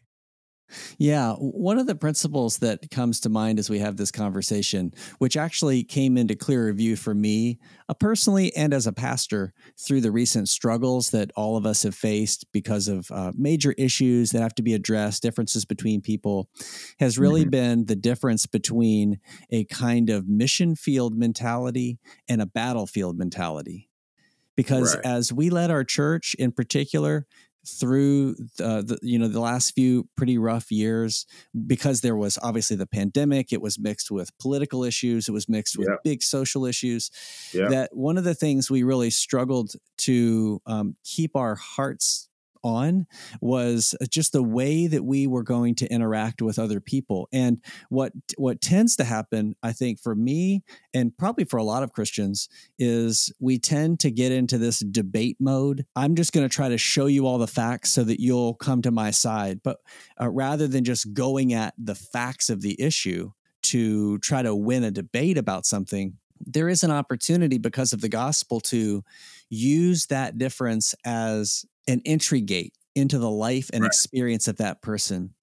Yeah, 0.99 1.35
one 1.35 1.79
of 1.79 1.87
the 1.87 1.95
principles 1.95 2.59
that 2.59 2.91
comes 2.91 3.21
to 3.21 3.29
mind 3.29 3.59
as 3.59 3.71
we 3.71 3.79
have 3.79 3.97
this 3.97 4.11
conversation, 4.11 4.93
which 5.19 5.37
actually 5.37 5.85
came 5.85 6.17
into 6.17 6.35
clearer 6.35 6.73
view 6.73 6.97
for 6.97 7.15
me 7.15 7.59
uh, 7.89 7.95
personally 7.95 8.55
and 8.57 8.73
as 8.73 8.87
a 8.87 8.93
pastor 8.93 9.53
through 9.79 10.01
the 10.01 10.11
recent 10.11 10.49
struggles 10.49 11.11
that 11.11 11.31
all 11.37 11.57
of 11.57 11.67
us 11.67 11.83
have 11.83 11.95
faced 11.95 12.47
because 12.53 12.89
of 12.89 13.11
uh, 13.11 13.33
major 13.37 13.73
issues 13.79 14.31
that 14.31 14.43
have 14.43 14.55
to 14.55 14.63
be 14.63 14.75
addressed, 14.75 15.23
differences 15.23 15.65
between 15.65 16.01
people, 16.01 16.49
has 16.99 17.19
really 17.19 17.43
mm-hmm. 17.43 17.51
been 17.51 17.85
the 17.87 17.97
difference 17.97 18.47
between 18.47 19.21
a 19.51 19.65
kind 19.65 20.11
of 20.11 20.29
mission 20.29 20.75
field 20.75 21.17
mentality 21.17 21.99
and 22.29 22.41
a 22.41 22.47
battlefield 22.47 23.19
mentality 23.19 23.89
because 24.57 24.97
right. 24.97 25.05
as 25.05 25.33
we 25.33 25.51
led 25.51 25.71
our 25.71 25.85
church 25.85 26.35
in 26.39 26.53
particular 26.53 27.27
through 27.67 28.35
the, 28.57 28.83
the, 28.83 28.99
you 29.03 29.19
know 29.19 29.29
the 29.29 29.41
last 29.41 29.73
few 29.75 30.09
pretty 30.17 30.37
rough 30.37 30.71
years 30.71 31.27
because 31.67 32.01
there 32.01 32.17
was 32.17 32.39
obviously 32.43 32.77
the 32.77 32.87
pandemic 32.87 33.53
it 33.53 33.63
was 33.63 33.79
mixed 33.79 34.11
with 34.11 34.37
political 34.39 34.83
issues 34.83 35.29
it 35.29 35.33
was 35.33 35.49
mixed 35.49 35.79
with 35.79 35.89
big 36.03 36.23
social 36.23 36.67
issues 36.67 37.11
that 37.69 37.91
one 37.93 38.19
of 38.19 38.25
the 38.25 38.35
things 38.35 38.71
we 38.71 38.83
really 38.83 39.11
struggled 39.11 39.73
to 39.97 40.61
um, 40.67 40.97
keep 41.05 41.37
our 41.37 41.55
hearts 41.55 42.29
on 42.63 43.07
was 43.41 43.95
just 44.11 44.33
the 44.33 44.43
way 44.43 44.87
that 44.87 45.05
we 45.05 45.27
were 45.27 45.43
going 45.43 45.75
to 45.77 45.87
interact 45.89 46.43
with 46.43 46.59
other 46.59 46.81
people. 46.81 47.29
And 47.33 47.59
what 47.89 48.13
what 48.37 48.61
tends 48.61 48.97
to 48.97 49.05
happen, 49.05 49.55
I 49.63 49.73
think, 49.73 50.01
for 50.01 50.15
me 50.15 50.63
and 50.95 51.17
probably 51.17 51.45
for 51.45 51.57
a 51.59 51.65
lot 51.65 51.83
of 51.83 51.93
Christians, 51.93 52.49
is 52.79 53.33
we 53.41 53.59
tend 53.59 54.01
to 54.01 54.11
get 54.11 54.33
into 54.33 54.59
this 54.59 54.81
debate 54.81 55.37
mode. 55.41 55.87
I'm 55.97 56.15
just 56.15 56.33
going 56.33 56.49
to 56.49 56.55
try 56.55 56.69
to 56.69 56.79
show 56.79 57.07
you 57.07 57.27
all 57.27 57.39
the 57.39 57.47
facts 57.47 57.91
so 57.91 58.05
that 58.05 58.21
you'll 58.21 58.55
come 58.55 58.83
to 58.83 58.91
my 58.91 59.11
side. 59.11 59.61
But 59.63 59.79
uh, 60.21 60.29
rather 60.31 60.69
than 60.69 60.85
just 60.85 61.13
going 61.13 61.53
at 61.53 61.75
the 61.79 61.95
facts 61.95 62.51
of 62.51 62.63
the 62.63 62.81
issue 62.81 63.33
to 63.63 64.19
try 64.19 64.43
to 64.43 64.55
win 64.55 64.85
a 64.85 64.91
debate 64.91 65.39
about 65.39 65.67
something, 65.67 66.19
there 66.45 66.69
is 66.69 66.83
an 66.83 66.91
opportunity 66.91 67.59
because 67.59 67.93
of 67.93 68.01
the 68.01 68.09
gospel 68.09 68.61
to 68.61 69.05
use 69.49 70.07
that 70.07 70.39
difference 70.39 70.95
as 71.05 71.65
an 71.87 72.03
entry 72.05 72.41
gate 72.41 72.75
into 72.95 73.19
the 73.19 73.31
life 73.31 73.71
and 73.73 73.83
right. 73.83 73.89
experience 73.89 74.49
of 74.49 74.59
that 74.59 74.83
person. 74.83 75.35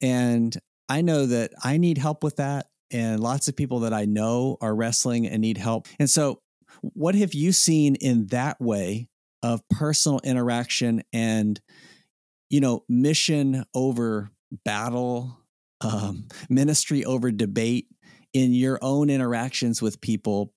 And 0.00 0.56
I 0.88 1.02
know 1.02 1.26
that 1.26 1.52
I 1.62 1.76
need 1.78 1.98
help 1.98 2.22
with 2.22 2.36
that. 2.36 2.66
And 2.90 3.20
lots 3.20 3.48
of 3.48 3.56
people 3.56 3.80
that 3.80 3.92
I 3.92 4.06
know 4.06 4.56
are 4.60 4.74
wrestling 4.74 5.26
and 5.26 5.42
need 5.42 5.58
help. 5.58 5.88
And 5.98 6.08
so, 6.08 6.40
what 6.80 7.14
have 7.14 7.34
you 7.34 7.52
seen 7.52 7.96
in 7.96 8.26
that 8.26 8.60
way 8.60 9.08
of 9.42 9.66
personal 9.68 10.20
interaction 10.22 11.02
and, 11.12 11.60
you 12.50 12.60
know, 12.60 12.84
mission 12.88 13.64
over 13.74 14.30
battle, 14.64 15.38
um, 15.80 16.28
ministry 16.48 17.04
over 17.04 17.30
debate 17.30 17.88
in 18.32 18.52
your 18.52 18.78
own 18.80 19.10
interactions 19.10 19.82
with 19.82 20.00
people 20.00 20.52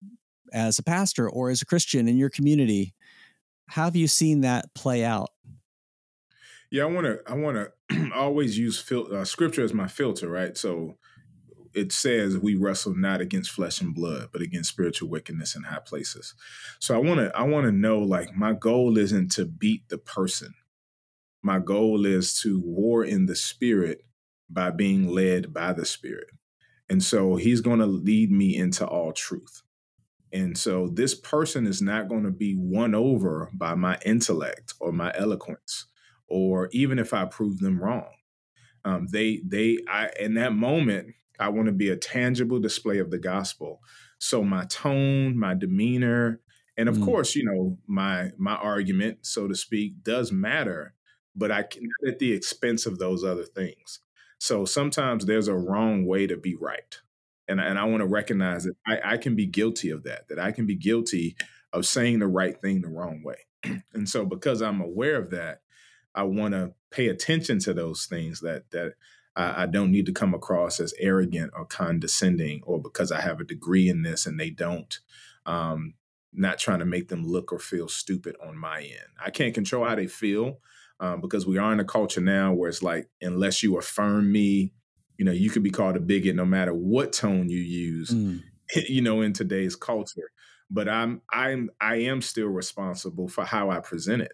as 0.53 0.79
a 0.79 0.83
pastor 0.83 1.29
or 1.29 1.49
as 1.49 1.61
a 1.61 1.65
Christian 1.65 2.07
in 2.07 2.17
your 2.17 2.29
community? 2.29 2.93
How 3.71 3.85
have 3.85 3.95
you 3.95 4.09
seen 4.09 4.41
that 4.41 4.73
play 4.75 5.01
out? 5.01 5.29
Yeah, 6.69 6.83
I 6.83 6.87
want 6.87 7.05
to. 7.05 7.19
I 7.25 7.35
want 7.35 7.69
to 7.89 8.11
always 8.13 8.57
use 8.57 8.77
fil- 8.77 9.15
uh, 9.15 9.23
scripture 9.23 9.63
as 9.63 9.73
my 9.73 9.87
filter, 9.87 10.29
right? 10.29 10.57
So 10.57 10.97
it 11.73 11.93
says 11.93 12.37
we 12.37 12.55
wrestle 12.55 12.93
not 12.93 13.21
against 13.21 13.51
flesh 13.51 13.79
and 13.79 13.95
blood, 13.95 14.27
but 14.33 14.41
against 14.41 14.71
spiritual 14.71 15.07
wickedness 15.07 15.55
in 15.55 15.63
high 15.63 15.79
places. 15.79 16.35
So 16.79 16.95
I 16.95 16.97
want 16.97 17.21
to. 17.21 17.31
I 17.33 17.43
want 17.43 17.65
to 17.65 17.71
know, 17.71 17.99
like, 17.99 18.35
my 18.35 18.51
goal 18.51 18.97
isn't 18.97 19.31
to 19.33 19.45
beat 19.45 19.87
the 19.87 19.97
person. 19.97 20.53
My 21.41 21.59
goal 21.59 22.05
is 22.05 22.37
to 22.41 22.59
war 22.59 23.05
in 23.05 23.25
the 23.25 23.37
spirit 23.37 24.01
by 24.49 24.71
being 24.71 25.07
led 25.07 25.53
by 25.53 25.71
the 25.71 25.85
spirit. 25.85 26.27
And 26.89 27.01
so 27.01 27.37
he's 27.37 27.61
going 27.61 27.79
to 27.79 27.85
lead 27.85 28.33
me 28.33 28.57
into 28.57 28.85
all 28.85 29.13
truth. 29.13 29.61
And 30.33 30.57
so 30.57 30.87
this 30.87 31.13
person 31.13 31.67
is 31.67 31.81
not 31.81 32.07
going 32.07 32.23
to 32.23 32.31
be 32.31 32.55
won 32.57 32.95
over 32.95 33.49
by 33.53 33.75
my 33.75 33.97
intellect 34.05 34.73
or 34.79 34.91
my 34.91 35.11
eloquence 35.15 35.87
or 36.27 36.69
even 36.71 36.97
if 36.97 37.13
I 37.13 37.25
prove 37.25 37.59
them 37.59 37.79
wrong. 37.79 38.09
Um, 38.83 39.07
they 39.11 39.41
they 39.45 39.77
I 39.87 40.09
in 40.19 40.33
that 40.35 40.53
moment 40.53 41.13
I 41.39 41.49
want 41.49 41.67
to 41.67 41.73
be 41.73 41.89
a 41.89 41.97
tangible 41.97 42.59
display 42.59 42.99
of 42.99 43.11
the 43.11 43.19
gospel. 43.19 43.81
So 44.17 44.43
my 44.43 44.65
tone, 44.65 45.37
my 45.37 45.53
demeanor, 45.53 46.39
and 46.77 46.87
of 46.87 46.97
mm. 46.97 47.05
course, 47.05 47.35
you 47.35 47.43
know, 47.43 47.77
my 47.85 48.31
my 48.37 48.55
argument, 48.55 49.25
so 49.25 49.47
to 49.47 49.55
speak, 49.55 50.03
does 50.03 50.31
matter, 50.31 50.93
but 51.35 51.51
I 51.51 51.63
can 51.63 51.89
at 52.07 52.19
the 52.19 52.31
expense 52.31 52.85
of 52.85 52.97
those 52.97 53.23
other 53.23 53.43
things. 53.43 53.99
So 54.39 54.65
sometimes 54.65 55.25
there's 55.25 55.47
a 55.47 55.55
wrong 55.55 56.05
way 56.05 56.25
to 56.25 56.37
be 56.37 56.55
right. 56.55 56.97
And, 57.51 57.59
and 57.59 57.77
I 57.77 57.83
want 57.83 58.01
to 58.01 58.07
recognize 58.07 58.63
that 58.63 58.75
I, 58.87 59.13
I 59.13 59.17
can 59.17 59.35
be 59.35 59.45
guilty 59.45 59.89
of 59.89 60.03
that, 60.03 60.29
that 60.29 60.39
I 60.39 60.51
can 60.51 60.65
be 60.65 60.75
guilty 60.75 61.35
of 61.73 61.85
saying 61.85 62.19
the 62.19 62.27
right 62.27 62.59
thing 62.59 62.81
the 62.81 62.87
wrong 62.87 63.21
way. 63.23 63.45
and 63.93 64.07
so 64.07 64.25
because 64.25 64.61
I'm 64.61 64.79
aware 64.79 65.17
of 65.17 65.31
that, 65.31 65.61
I 66.15 66.23
want 66.23 66.53
to 66.53 66.73
pay 66.89 67.07
attention 67.07 67.59
to 67.59 67.73
those 67.73 68.05
things 68.05 68.41
that 68.41 68.71
that 68.71 68.93
I, 69.35 69.63
I, 69.63 69.65
don't 69.65 69.91
need 69.91 70.05
to 70.07 70.11
come 70.11 70.33
across 70.33 70.79
as 70.79 70.93
arrogant 70.99 71.51
or 71.55 71.65
condescending 71.65 72.61
or 72.63 72.81
because 72.81 73.11
I 73.11 73.21
have 73.21 73.39
a 73.39 73.45
degree 73.45 73.87
in 73.87 74.01
this 74.03 74.25
and 74.25 74.39
they 74.39 74.49
don't. 74.49 74.99
Um, 75.45 75.93
not 76.33 76.57
trying 76.57 76.79
to 76.79 76.85
make 76.85 77.09
them 77.09 77.27
look 77.27 77.51
or 77.51 77.59
feel 77.59 77.87
stupid 77.87 78.35
on 78.45 78.57
my 78.57 78.81
end. 78.81 79.09
I 79.23 79.31
can't 79.31 79.53
control 79.53 79.85
how 79.85 79.95
they 79.95 80.07
feel 80.07 80.59
um, 80.99 81.19
because 81.19 81.45
we 81.45 81.57
are 81.57 81.73
in 81.73 81.79
a 81.79 81.85
culture 81.85 82.21
now 82.21 82.53
where 82.53 82.69
it's 82.69 82.83
like, 82.83 83.09
unless 83.21 83.63
you 83.63 83.77
affirm 83.77 84.31
me, 84.31 84.71
you 85.21 85.25
know, 85.25 85.31
you 85.31 85.51
could 85.51 85.61
be 85.61 85.69
called 85.69 85.95
a 85.95 85.99
bigot 85.99 86.35
no 86.35 86.45
matter 86.45 86.73
what 86.73 87.13
tone 87.13 87.47
you 87.47 87.59
use, 87.59 88.09
mm. 88.09 88.41
you 88.89 89.03
know, 89.03 89.21
in 89.21 89.33
today's 89.33 89.75
culture. 89.75 90.31
But 90.67 90.89
I'm 90.89 91.21
I'm 91.31 91.69
I 91.79 91.97
am 91.97 92.23
still 92.23 92.47
responsible 92.47 93.27
for 93.27 93.45
how 93.45 93.69
I 93.69 93.81
present 93.81 94.23
it 94.23 94.31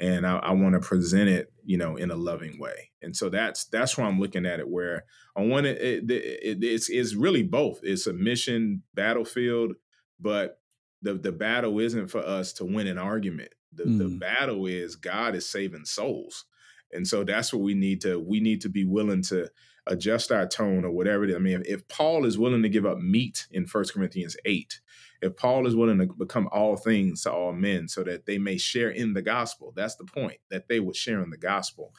and 0.00 0.26
I, 0.26 0.38
I 0.38 0.52
want 0.52 0.72
to 0.72 0.80
present 0.80 1.28
it, 1.28 1.52
you 1.62 1.76
know, 1.76 1.96
in 1.96 2.10
a 2.10 2.16
loving 2.16 2.58
way. 2.58 2.90
And 3.02 3.14
so 3.14 3.28
that's 3.28 3.66
that's 3.66 3.98
why 3.98 4.06
I'm 4.06 4.18
looking 4.18 4.46
at 4.46 4.60
it. 4.60 4.68
Where 4.70 5.04
I 5.36 5.42
want 5.42 5.66
it, 5.66 5.76
it, 5.78 6.10
it 6.10 6.64
it's 6.64 6.88
it's 6.88 7.14
really 7.14 7.42
both. 7.42 7.80
It's 7.82 8.06
a 8.06 8.14
mission 8.14 8.82
battlefield, 8.94 9.74
but 10.18 10.58
the 11.02 11.12
the 11.12 11.32
battle 11.32 11.80
isn't 11.80 12.06
for 12.06 12.20
us 12.20 12.54
to 12.54 12.64
win 12.64 12.86
an 12.86 12.96
argument. 12.96 13.50
The 13.74 13.84
mm. 13.84 13.98
the 13.98 14.08
battle 14.08 14.64
is 14.64 14.96
God 14.96 15.34
is 15.34 15.46
saving 15.46 15.84
souls, 15.84 16.46
and 16.92 17.06
so 17.06 17.24
that's 17.24 17.52
what 17.52 17.60
we 17.60 17.74
need 17.74 18.00
to 18.00 18.18
we 18.18 18.40
need 18.40 18.62
to 18.62 18.70
be 18.70 18.86
willing 18.86 19.22
to 19.24 19.50
adjust 19.86 20.30
our 20.30 20.46
tone 20.46 20.84
or 20.84 20.90
whatever 20.90 21.24
it 21.24 21.30
is. 21.30 21.36
I 21.36 21.40
mean, 21.40 21.62
if, 21.66 21.86
Paul 21.88 22.24
is 22.24 22.38
willing 22.38 22.62
to 22.62 22.68
give 22.68 22.86
up 22.86 22.98
meat 22.98 23.46
in 23.50 23.66
First 23.66 23.94
Corinthians 23.94 24.36
eight, 24.44 24.80
if 25.22 25.36
Paul 25.36 25.66
is 25.66 25.76
willing 25.76 25.98
to 25.98 26.06
become 26.06 26.48
all 26.52 26.76
things 26.76 27.22
to 27.22 27.32
all 27.32 27.52
men 27.52 27.88
so 27.88 28.02
that 28.04 28.26
they 28.26 28.38
may 28.38 28.56
share 28.56 28.90
in 28.90 29.12
the 29.12 29.22
gospel, 29.22 29.72
that's 29.74 29.96
the 29.96 30.04
point, 30.04 30.38
that 30.50 30.68
they 30.68 30.80
would 30.80 30.96
share 30.96 31.22
in 31.22 31.30
the 31.30 31.36
gospel, 31.36 31.94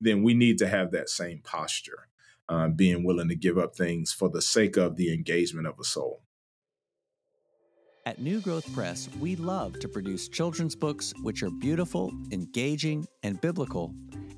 then 0.00 0.22
we 0.22 0.34
need 0.34 0.58
to 0.58 0.68
have 0.68 0.90
that 0.90 1.08
same 1.08 1.40
posture, 1.42 2.08
um, 2.48 2.74
being 2.74 3.04
willing 3.04 3.28
to 3.28 3.36
give 3.36 3.56
up 3.56 3.74
things 3.74 4.12
for 4.12 4.28
the 4.28 4.42
sake 4.42 4.76
of 4.76 4.96
the 4.96 5.12
engagement 5.12 5.66
of 5.66 5.78
a 5.80 5.84
soul. 5.84 6.22
At 8.06 8.20
New 8.20 8.40
Growth 8.40 8.72
Press, 8.72 9.08
we 9.18 9.34
love 9.34 9.80
to 9.80 9.88
produce 9.88 10.28
children's 10.28 10.76
books 10.76 11.12
which 11.22 11.42
are 11.42 11.50
beautiful, 11.50 12.12
engaging, 12.30 13.04
and 13.24 13.40
biblical, 13.40 13.92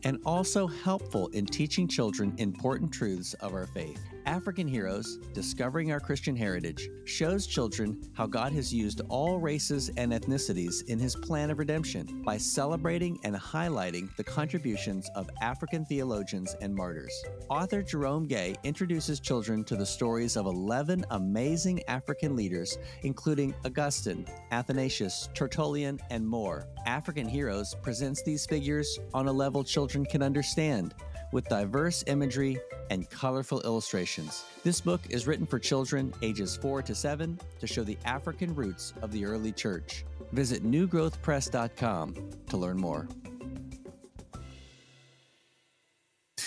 and 0.05 0.19
also 0.25 0.67
helpful 0.67 1.29
in 1.35 1.45
teaching 1.45 1.87
children 1.87 2.35
important 2.39 2.91
truths 2.91 3.35
of 3.35 3.53
our 3.53 3.67
faith. 3.67 4.01
African 4.29 4.69
Heroes 4.69 5.17
Discovering 5.33 5.91
Our 5.91 6.01
Christian 6.01 6.37
Heritage 6.37 6.91
shows 7.07 7.47
children 7.47 7.99
how 8.13 8.27
God 8.27 8.53
has 8.53 8.75
used 8.75 9.01
all 9.09 9.39
races 9.39 9.91
and 9.97 10.13
ethnicities 10.13 10.87
in 10.87 10.99
his 10.99 11.17
plan 11.17 11.51
of 11.51 11.59
redemption 11.59 12.21
by 12.27 12.37
celebrating 12.37 13.19
and 13.25 13.35
highlighting 13.35 14.15
the 14.17 14.25
contributions 14.25 15.09
of 15.15 15.31
African 15.41 15.87
theologians 15.87 16.55
and 16.61 16.75
martyrs. 16.75 17.25
Author 17.49 17.83
Jerome 17.83 18.27
Gay 18.27 18.55
introduces 18.65 19.19
children 19.19 19.65
to 19.65 19.77
the 19.77 19.87
stories 19.87 20.37
of 20.37 20.45
11 20.45 21.07
amazing 21.11 21.83
African 21.89 22.37
leaders, 22.37 22.77
including 23.05 23.55
Augustine, 23.65 24.27
Athanasius, 24.51 25.31
Tertullian, 25.33 25.99
and 26.11 26.29
more. 26.29 26.69
African 26.85 27.27
Heroes 27.27 27.75
presents 27.81 28.23
these 28.23 28.45
figures 28.45 28.99
on 29.15 29.27
a 29.27 29.33
level 29.33 29.65
children 29.65 30.05
can 30.05 30.23
understand 30.23 30.95
with 31.33 31.49
diverse 31.49 32.05
imagery 32.07 32.59
and 32.91 33.09
colorful 33.11 33.61
illustrations. 33.63 34.45
This 34.65 34.81
book 34.81 35.01
is 35.11 35.27
written 35.27 35.47
for 35.47 35.59
children 35.59 36.13
ages 36.23 36.57
4 36.57 36.83
to 36.83 36.95
7 36.95 37.39
to 37.61 37.67
show 37.67 37.85
the 37.85 37.99
African 38.05 38.55
roots 38.55 38.95
of 39.03 39.13
the 39.13 39.25
early 39.25 39.53
church. 39.53 40.05
Visit 40.33 40.65
newgrowthpress.com 40.65 42.15
to 42.49 42.57
learn 42.57 42.79
more. 42.79 43.09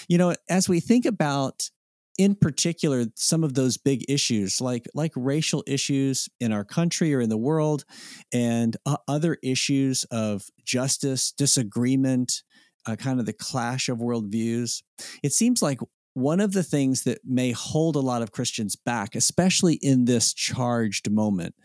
You 0.07 0.17
know, 0.17 0.35
as 0.49 0.67
we 0.67 0.79
think 0.79 1.05
about 1.05 1.69
in 2.17 2.35
particular 2.35 3.05
some 3.15 3.43
of 3.43 3.53
those 3.53 3.77
big 3.77 4.03
issues 4.09 4.59
like 4.59 4.85
like 4.93 5.13
racial 5.15 5.63
issues 5.65 6.27
in 6.39 6.51
our 6.51 6.65
country 6.65 7.15
or 7.15 7.21
in 7.21 7.29
the 7.29 7.37
world 7.37 7.85
and 8.33 8.75
uh, 8.85 8.97
other 9.07 9.37
issues 9.41 10.03
of 10.11 10.43
justice 10.65 11.31
disagreement 11.31 12.43
uh, 12.85 12.95
kind 12.95 13.19
of 13.19 13.25
the 13.25 13.33
clash 13.33 13.89
of 13.89 13.99
worldviews. 13.99 14.83
It 15.23 15.33
seems 15.33 15.61
like 15.61 15.79
one 16.13 16.39
of 16.39 16.51
the 16.51 16.63
things 16.63 17.03
that 17.03 17.19
may 17.23 17.51
hold 17.51 17.95
a 17.95 17.99
lot 17.99 18.21
of 18.21 18.31
Christians 18.31 18.75
back, 18.75 19.15
especially 19.15 19.75
in 19.75 20.05
this 20.05 20.33
charged 20.33 21.09
moment, 21.09 21.55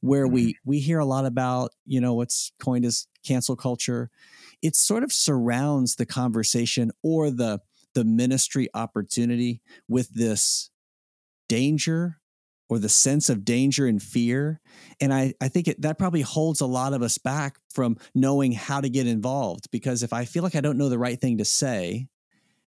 where 0.00 0.24
mm-hmm. 0.24 0.34
we 0.34 0.58
we 0.64 0.80
hear 0.80 0.98
a 0.98 1.04
lot 1.04 1.24
about 1.24 1.70
you 1.86 2.00
know 2.00 2.14
what's 2.14 2.52
coined 2.58 2.84
as 2.84 3.06
cancel 3.24 3.56
culture, 3.56 4.10
it 4.60 4.76
sort 4.76 5.02
of 5.02 5.12
surrounds 5.12 5.96
the 5.96 6.06
conversation 6.06 6.90
or 7.02 7.30
the 7.30 7.60
the 7.94 8.04
ministry 8.04 8.68
opportunity 8.74 9.60
with 9.88 10.08
this 10.14 10.70
danger 11.48 12.18
or 12.72 12.78
the 12.78 12.88
sense 12.88 13.28
of 13.28 13.44
danger 13.44 13.86
and 13.86 14.02
fear. 14.02 14.58
And 14.98 15.12
I, 15.12 15.34
I 15.42 15.48
think 15.48 15.68
it, 15.68 15.82
that 15.82 15.98
probably 15.98 16.22
holds 16.22 16.62
a 16.62 16.66
lot 16.66 16.94
of 16.94 17.02
us 17.02 17.18
back 17.18 17.58
from 17.68 17.98
knowing 18.14 18.52
how 18.52 18.80
to 18.80 18.88
get 18.88 19.06
involved. 19.06 19.70
Because 19.70 20.02
if 20.02 20.14
I 20.14 20.24
feel 20.24 20.42
like 20.42 20.54
I 20.54 20.62
don't 20.62 20.78
know 20.78 20.88
the 20.88 20.98
right 20.98 21.20
thing 21.20 21.36
to 21.36 21.44
say, 21.44 22.08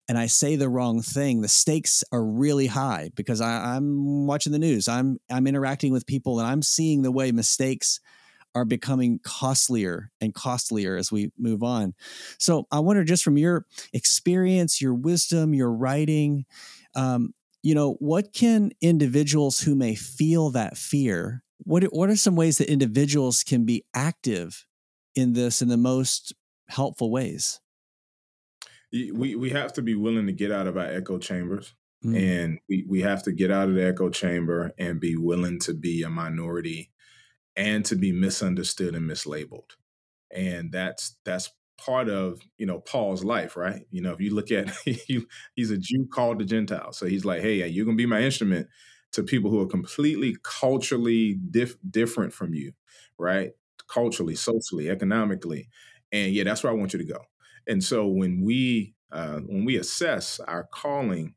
and 0.09 0.17
I 0.17 0.25
say 0.25 0.55
the 0.55 0.69
wrong 0.69 1.03
thing, 1.03 1.41
the 1.41 1.47
stakes 1.47 2.03
are 2.11 2.23
really 2.23 2.65
high 2.65 3.11
because 3.15 3.41
I, 3.41 3.75
am 3.75 4.25
watching 4.25 4.51
the 4.51 4.57
news. 4.57 4.87
I'm 4.87 5.19
I'm 5.29 5.45
interacting 5.45 5.93
with 5.93 6.07
people 6.07 6.39
and 6.39 6.49
I'm 6.49 6.63
seeing 6.63 7.03
the 7.03 7.11
way 7.11 7.31
mistakes 7.31 7.99
are 8.55 8.65
becoming 8.65 9.19
costlier 9.23 10.09
and 10.19 10.33
costlier 10.33 10.97
as 10.97 11.11
we 11.11 11.31
move 11.37 11.61
on. 11.61 11.93
So 12.39 12.65
I 12.71 12.79
wonder, 12.79 13.03
just 13.03 13.23
from 13.23 13.37
your 13.37 13.67
experience, 13.93 14.81
your 14.81 14.95
wisdom, 14.95 15.53
your 15.53 15.71
writing, 15.71 16.45
um, 16.95 17.35
you 17.63 17.76
know, 17.76 17.93
what 18.00 18.34
can 18.34 18.71
individuals 18.82 19.60
who 19.60 19.76
may 19.76 19.95
feel 19.95 20.50
that 20.52 20.78
fear, 20.78 21.43
what, 21.60 21.84
what 21.86 22.10
are 22.10 22.15
some 22.15 22.36
ways 22.36 22.58
that 22.58 22.71
individuals 22.71 23.43
can 23.43 23.65
be 23.65 23.86
active 23.93 24.65
in 25.15 25.34
this 25.34 25.62
in 25.62 25.67
the 25.67 25.78
most 25.78 26.34
helpful 26.69 27.12
ways? 27.12 27.60
We, 28.91 29.36
we 29.36 29.52
have 29.52 29.74
to 29.74 29.82
be 29.82 29.95
willing 29.95 30.26
to 30.28 30.34
get 30.34 30.52
out 30.52 30.67
of 30.67 30.78
our 30.78 30.86
echo 30.86 31.17
chambers. 31.17 31.74
Mm. 32.04 32.17
And 32.17 32.60
we, 32.67 32.86
we 32.89 33.02
have 33.02 33.24
to 33.24 33.32
get 33.32 33.52
out 33.52 33.69
of 33.69 33.76
the 33.76 33.86
echo 33.86 34.10
chamber 34.10 34.71
and 34.78 35.00
be 35.00 35.15
willing 35.15 35.60
to 35.60 35.74
be 35.74 36.02
a 36.02 36.10
minority 36.10 36.91
and 37.56 37.86
to 37.86 37.95
be 37.95 38.12
misunderstood 38.12 38.95
and 38.95 39.10
mislabeled. 39.10 39.69
And 40.34 40.71
that's 40.71 41.17
that's 41.26 41.52
part 41.84 42.10
of 42.10 42.41
you 42.58 42.65
know 42.65 42.80
Paul's 42.80 43.24
life, 43.24 43.56
right? 43.58 43.84
You 43.91 44.02
know, 44.02 44.13
if 44.13 44.22
you 44.22 44.34
look 44.34 44.52
at 44.52 44.70
he, 44.86 45.26
he's 45.56 45.72
a 45.72 45.78
Jew 45.78 46.08
called 46.13 46.39
to 46.39 46.46
Gentiles, 46.46 46.98
so 46.98 47.06
he's 47.06 47.26
like, 47.26 47.41
hey, 47.41 47.65
you're 47.67 47.86
gonna 47.86 47.98
be 47.98 48.06
my 48.06 48.22
instrument 48.22 48.67
to 49.13 49.24
people 49.24 49.52
who 49.52 49.60
are 49.62 49.67
completely 49.67 50.38
culturally 50.44 51.36
dif- 51.52 51.76
different 51.89 52.34
from 52.34 52.54
you, 52.54 52.72
right? 53.17 53.52
Culturally, 53.89 54.36
socially, 54.36 54.89
economically, 54.89 55.70
and 56.12 56.34
yeah, 56.34 56.44
that's 56.44 56.63
where 56.63 56.72
I 56.72 56.76
want 56.76 56.94
you 56.94 57.00
to 57.00 57.06
go. 57.06 57.20
And 57.67 57.84
so 57.84 58.08
when 58.08 58.41
we 58.41 58.96
uh, 59.12 59.39
when 59.39 59.65
we 59.65 59.78
assess 59.78 60.39
our 60.41 60.63
calling, 60.72 61.36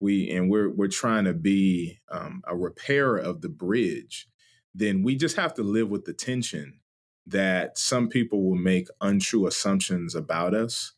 we 0.00 0.30
and 0.30 0.50
we're 0.50 0.70
we're 0.70 0.88
trying 0.88 1.24
to 1.24 1.34
be 1.34 2.00
um, 2.10 2.42
a 2.46 2.56
repairer 2.56 3.18
of 3.18 3.40
the 3.40 3.48
bridge, 3.48 4.28
then 4.74 5.02
we 5.02 5.16
just 5.16 5.36
have 5.36 5.54
to 5.54 5.62
live 5.62 5.88
with 5.90 6.04
the 6.04 6.14
tension 6.14 6.80
that 7.26 7.78
some 7.78 8.08
people 8.08 8.42
will 8.42 8.56
make 8.56 8.88
untrue 9.00 9.46
assumptions 9.46 10.14
about 10.14 10.54
us, 10.54 10.92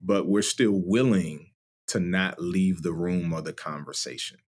but 0.00 0.26
we're 0.26 0.42
still 0.42 0.80
willing 0.84 1.50
to 1.86 2.00
not 2.00 2.40
leave 2.40 2.82
the 2.82 2.92
room 2.92 3.32
or 3.32 3.40
the 3.40 3.52
conversation. 3.52 4.38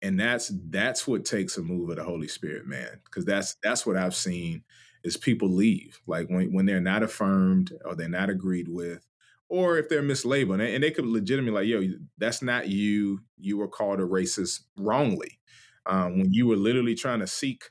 And 0.00 0.18
that's 0.18 0.52
that's 0.70 1.08
what 1.08 1.24
takes 1.24 1.56
a 1.56 1.62
move 1.62 1.90
of 1.90 1.96
the 1.96 2.04
Holy 2.04 2.28
Spirit, 2.28 2.66
man. 2.66 3.00
Because 3.04 3.24
that's 3.24 3.56
that's 3.62 3.84
what 3.84 3.96
I've 3.96 4.14
seen 4.14 4.62
is 5.02 5.16
people 5.16 5.48
leave. 5.48 6.00
Like 6.06 6.28
when, 6.28 6.52
when 6.52 6.66
they're 6.66 6.80
not 6.80 7.02
affirmed 7.02 7.72
or 7.84 7.94
they're 7.94 8.08
not 8.08 8.30
agreed 8.30 8.68
with, 8.68 9.04
or 9.48 9.78
if 9.78 9.88
they're 9.88 10.02
mislabeled. 10.02 10.52
And 10.52 10.60
they, 10.60 10.74
and 10.74 10.84
they 10.84 10.90
could 10.90 11.06
legitimately 11.06 11.60
like, 11.60 11.68
yo, 11.68 11.96
that's 12.18 12.42
not 12.42 12.68
you. 12.68 13.20
You 13.38 13.58
were 13.58 13.68
called 13.68 14.00
a 14.00 14.04
racist 14.04 14.60
wrongly. 14.76 15.40
Um, 15.86 16.18
when 16.18 16.32
you 16.32 16.46
were 16.46 16.56
literally 16.56 16.94
trying 16.94 17.20
to 17.20 17.26
seek 17.26 17.70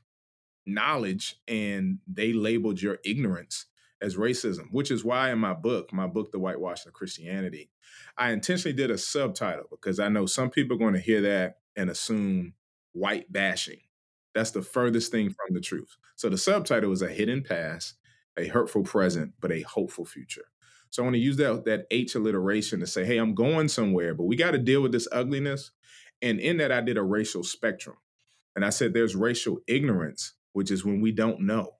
knowledge 0.67 1.37
and 1.47 1.99
they 2.07 2.33
labeled 2.33 2.81
your 2.81 2.99
ignorance 3.03 3.65
as 4.01 4.15
racism, 4.15 4.67
which 4.71 4.91
is 4.91 5.03
why 5.03 5.31
in 5.31 5.39
my 5.39 5.53
book, 5.53 5.91
my 5.91 6.07
book, 6.07 6.31
The 6.31 6.39
Whitewashing 6.39 6.87
of 6.87 6.93
Christianity, 6.93 7.71
I 8.17 8.31
intentionally 8.31 8.75
did 8.75 8.91
a 8.91 8.97
subtitle 8.97 9.65
because 9.71 9.99
I 9.99 10.09
know 10.09 10.25
some 10.25 10.49
people 10.49 10.75
are 10.75 10.79
going 10.79 10.93
to 10.93 10.99
hear 10.99 11.21
that 11.21 11.57
and 11.75 11.89
assume 11.89 12.53
white 12.93 13.31
bashing. 13.31 13.79
That's 14.35 14.51
the 14.51 14.61
furthest 14.61 15.11
thing 15.11 15.29
from 15.29 15.55
the 15.55 15.61
truth. 15.61 15.97
So 16.15 16.29
the 16.29 16.37
subtitle 16.37 16.91
is 16.91 17.01
A 17.01 17.09
Hidden 17.09 17.43
Past, 17.43 17.95
a 18.37 18.47
Hurtful 18.47 18.83
Present, 18.83 19.33
but 19.39 19.51
a 19.51 19.61
Hopeful 19.61 20.05
Future. 20.05 20.45
So 20.89 21.01
I 21.01 21.05
want 21.05 21.15
to 21.15 21.19
use 21.19 21.37
that 21.37 21.65
that 21.65 21.85
H 21.91 22.15
alliteration 22.15 22.79
to 22.79 22.87
say, 22.87 23.03
hey, 23.03 23.17
I'm 23.17 23.33
going 23.33 23.67
somewhere, 23.67 24.13
but 24.13 24.25
we 24.25 24.35
got 24.35 24.51
to 24.51 24.57
deal 24.57 24.81
with 24.81 24.91
this 24.91 25.07
ugliness. 25.11 25.71
And 26.21 26.39
in 26.39 26.57
that, 26.57 26.71
I 26.71 26.81
did 26.81 26.97
a 26.97 27.03
racial 27.03 27.43
spectrum. 27.43 27.97
And 28.55 28.65
I 28.65 28.69
said 28.69 28.93
there's 28.93 29.15
racial 29.15 29.59
ignorance, 29.67 30.33
which 30.57 30.71
is 30.71 30.83
when 30.83 30.99
we 30.99 31.11
don't 31.11 31.39
know, 31.39 31.75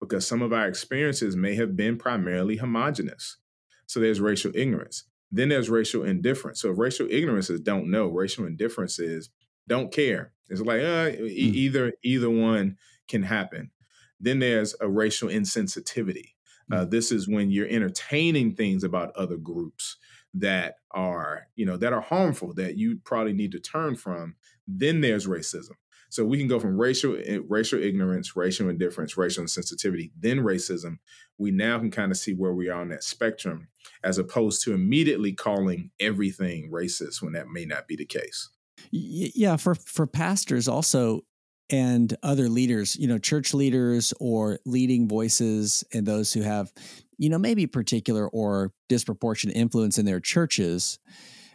because 0.00 0.26
some 0.26 0.40
of 0.40 0.54
our 0.54 0.66
experiences 0.66 1.36
may 1.36 1.54
have 1.54 1.76
been 1.76 1.98
primarily 1.98 2.56
homogenous. 2.56 3.36
So 3.84 4.00
there's 4.00 4.22
racial 4.22 4.52
ignorance. 4.54 5.04
Then 5.30 5.50
there's 5.50 5.68
racial 5.68 6.02
indifference. 6.02 6.62
So 6.62 6.70
if 6.70 6.78
racial 6.78 7.06
ignorance 7.10 7.50
is 7.50 7.60
don't 7.60 7.90
know, 7.90 8.06
racial 8.08 8.46
indifference 8.46 8.98
is 8.98 9.28
don't 9.68 9.92
care. 9.92 10.32
It's 10.48 10.62
like 10.62 10.80
uh, 10.80 11.10
e- 11.10 11.52
mm. 11.52 11.54
either 11.54 11.92
either 12.02 12.30
one 12.30 12.78
can 13.06 13.22
happen. 13.22 13.70
Then 14.18 14.38
there's 14.38 14.74
a 14.80 14.88
racial 14.88 15.28
insensitivity. 15.28 16.30
Uh, 16.72 16.86
mm. 16.86 16.90
this 16.90 17.12
is 17.12 17.28
when 17.28 17.50
you're 17.50 17.68
entertaining 17.68 18.54
things 18.54 18.82
about 18.82 19.14
other 19.14 19.36
groups 19.36 19.98
that 20.32 20.76
are, 20.92 21.48
you 21.54 21.66
know, 21.66 21.76
that 21.76 21.92
are 21.92 22.00
harmful 22.00 22.54
that 22.54 22.78
you 22.78 22.98
probably 23.04 23.34
need 23.34 23.52
to 23.52 23.60
turn 23.60 23.94
from. 23.94 24.36
Then 24.66 25.02
there's 25.02 25.26
racism. 25.26 25.76
So 26.12 26.26
we 26.26 26.36
can 26.36 26.46
go 26.46 26.60
from 26.60 26.78
racial 26.78 27.16
eh, 27.24 27.38
racial 27.48 27.82
ignorance, 27.82 28.36
racial 28.36 28.68
indifference, 28.68 29.16
racial 29.16 29.44
insensitivity, 29.44 30.10
then 30.20 30.40
racism. 30.40 30.98
We 31.38 31.52
now 31.52 31.78
can 31.78 31.90
kind 31.90 32.12
of 32.12 32.18
see 32.18 32.34
where 32.34 32.52
we 32.52 32.68
are 32.68 32.82
on 32.82 32.90
that 32.90 33.02
spectrum, 33.02 33.68
as 34.04 34.18
opposed 34.18 34.62
to 34.64 34.74
immediately 34.74 35.32
calling 35.32 35.90
everything 35.98 36.70
racist 36.70 37.22
when 37.22 37.32
that 37.32 37.48
may 37.48 37.64
not 37.64 37.88
be 37.88 37.96
the 37.96 38.04
case. 38.04 38.50
Yeah, 38.90 39.56
for 39.56 39.74
for 39.74 40.06
pastors 40.06 40.68
also 40.68 41.22
and 41.70 42.14
other 42.22 42.50
leaders, 42.50 42.94
you 42.96 43.08
know, 43.08 43.16
church 43.16 43.54
leaders 43.54 44.12
or 44.20 44.58
leading 44.66 45.08
voices 45.08 45.82
and 45.94 46.04
those 46.04 46.30
who 46.34 46.42
have, 46.42 46.74
you 47.16 47.30
know, 47.30 47.38
maybe 47.38 47.66
particular 47.66 48.28
or 48.28 48.70
disproportionate 48.90 49.56
influence 49.56 49.96
in 49.96 50.04
their 50.04 50.20
churches. 50.20 50.98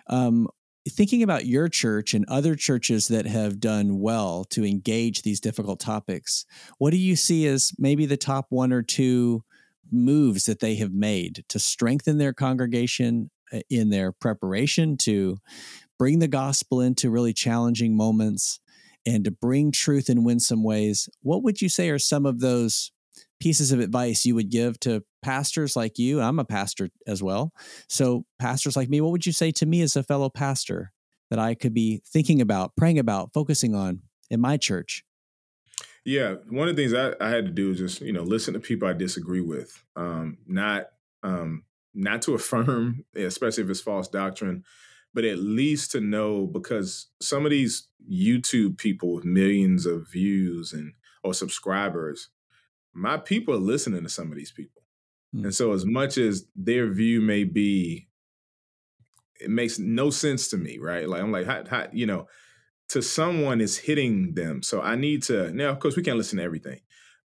Um, 0.10 0.48
thinking 0.90 1.24
about 1.24 1.46
your 1.46 1.70
church 1.70 2.14
and 2.14 2.26
other 2.28 2.56
churches 2.56 3.08
that 3.08 3.26
have 3.26 3.60
done 3.60 4.00
well 4.00 4.44
to 4.46 4.66
engage 4.66 5.22
these 5.22 5.40
difficult 5.40 5.80
topics, 5.80 6.46
what 6.78 6.92
do 6.92 6.98
you 6.98 7.16
see 7.16 7.48
as 7.48 7.72
maybe 7.78 8.06
the 8.06 8.18
top 8.18 8.48
one 8.50 8.74
or 8.74 8.82
two 8.82 9.44
moves 9.92 10.46
that 10.46 10.60
they 10.60 10.76
have 10.76 10.94
made 10.94 11.44
to 11.50 11.60
strengthen 11.60 12.18
their 12.18 12.34
congregation 12.34 13.30
uh, 13.54 13.60
in 13.70 13.90
their 13.90 14.12
preparation 14.12 14.98
to 14.98 15.38
bring 15.98 16.20
the 16.20 16.28
gospel 16.28 16.82
into 16.82 17.10
really 17.10 17.34
challenging 17.34 17.96
moments 17.96 18.60
and 19.06 19.24
to 19.24 19.32
bring 19.32 19.72
truth 19.72 20.10
in 20.10 20.26
winsome 20.26 20.64
ways, 20.64 21.08
what 21.22 21.44
would 21.44 21.62
you 21.62 21.70
say 21.70 21.90
are 21.90 22.00
some 22.00 22.26
of 22.26 22.42
those 22.42 22.92
pieces 23.40 23.72
of 23.72 23.80
advice 23.80 24.26
you 24.26 24.36
would 24.36 24.50
give 24.50 24.80
to 24.82 25.04
pastors 25.22 25.76
like 25.76 25.98
you? 25.98 26.22
I'm 26.22 26.40
a 26.40 26.46
pastor 26.46 26.90
as 27.06 27.22
well. 27.22 27.54
So, 27.90 28.26
pastors 28.40 28.76
like 28.76 28.90
me, 28.90 29.02
what 29.02 29.12
would 29.12 29.26
you 29.26 29.32
say 29.32 29.52
to 29.52 29.66
me 29.66 29.82
as 29.82 29.96
a 29.96 30.04
fellow 30.04 30.30
pastor 30.30 30.92
that 31.30 31.40
I 31.40 31.56
could 31.56 31.74
be 31.74 32.02
thinking 32.06 32.42
about, 32.42 32.76
praying 32.76 33.00
about, 33.00 33.34
focusing 33.34 33.76
on 33.76 34.02
in 34.30 34.42
my 34.42 34.58
church? 34.58 35.04
Yeah, 36.06 36.36
one 36.50 36.70
of 36.70 36.76
the 36.76 36.82
things 36.82 36.94
I, 36.94 37.14
I 37.20 37.30
had 37.30 37.46
to 37.46 37.52
do 37.52 37.72
is 37.72 37.78
just 37.80 38.02
you 38.02 38.14
know 38.14 38.24
listen 38.24 38.54
to 38.54 38.60
people 38.60 38.88
I 38.88 38.94
disagree 38.94 39.42
with, 39.42 39.84
um, 39.96 40.38
not 40.48 40.88
um, 41.24 41.64
not 41.94 42.22
to 42.24 42.34
affirm, 42.36 43.04
especially 43.16 43.64
if 43.64 43.70
it's 43.70 43.82
false 43.82 44.08
doctrine, 44.08 44.64
but 45.14 45.26
at 45.26 45.40
least 45.40 45.92
to 45.92 46.00
know 46.00 46.46
because 46.48 47.08
some 47.22 47.46
of 47.46 47.52
these 47.52 47.88
YouTube 48.10 48.78
people 48.78 49.14
with 49.16 49.26
millions 49.26 49.86
of 49.86 50.10
views 50.10 50.72
and 50.72 50.94
or 51.24 51.34
subscribers, 51.34 52.30
my 52.98 53.18
people 53.18 53.54
are 53.54 53.60
listening 53.60 54.04
to 54.04 54.10
some 54.10 54.32
of 54.32 54.38
these 54.38 54.52
people. 54.52 54.82
Mm. 55.36 55.46
And 55.46 55.56
so 55.56 55.72
as 55.74 55.86
much 55.86 56.18
as 56.18 56.46
their 56.56 56.92
view 56.92 57.22
may 57.22 57.44
be 57.44 58.08
it 59.40 59.52
makes 59.52 59.78
no 59.78 60.10
sense 60.10 60.48
to 60.48 60.58
me, 60.58 60.80
right? 60.80 61.08
Like 61.08 61.22
I'm 61.22 61.32
like, 61.32 61.46
how, 61.46 61.64
how, 61.70 61.88
you 61.92 62.08
know, 62.08 62.28
to 62.90 63.04
someone 63.04 63.62
is 63.62 63.78
hitting 63.78 64.34
them. 64.34 64.64
So 64.64 64.82
I 64.82 64.96
need 64.96 65.22
to 65.24 65.52
now, 65.52 65.70
of 65.70 65.80
course, 65.80 65.96
we 65.96 66.02
can't 66.02 66.18
listen 66.18 66.38
to 66.38 66.44
everything, 66.44 66.80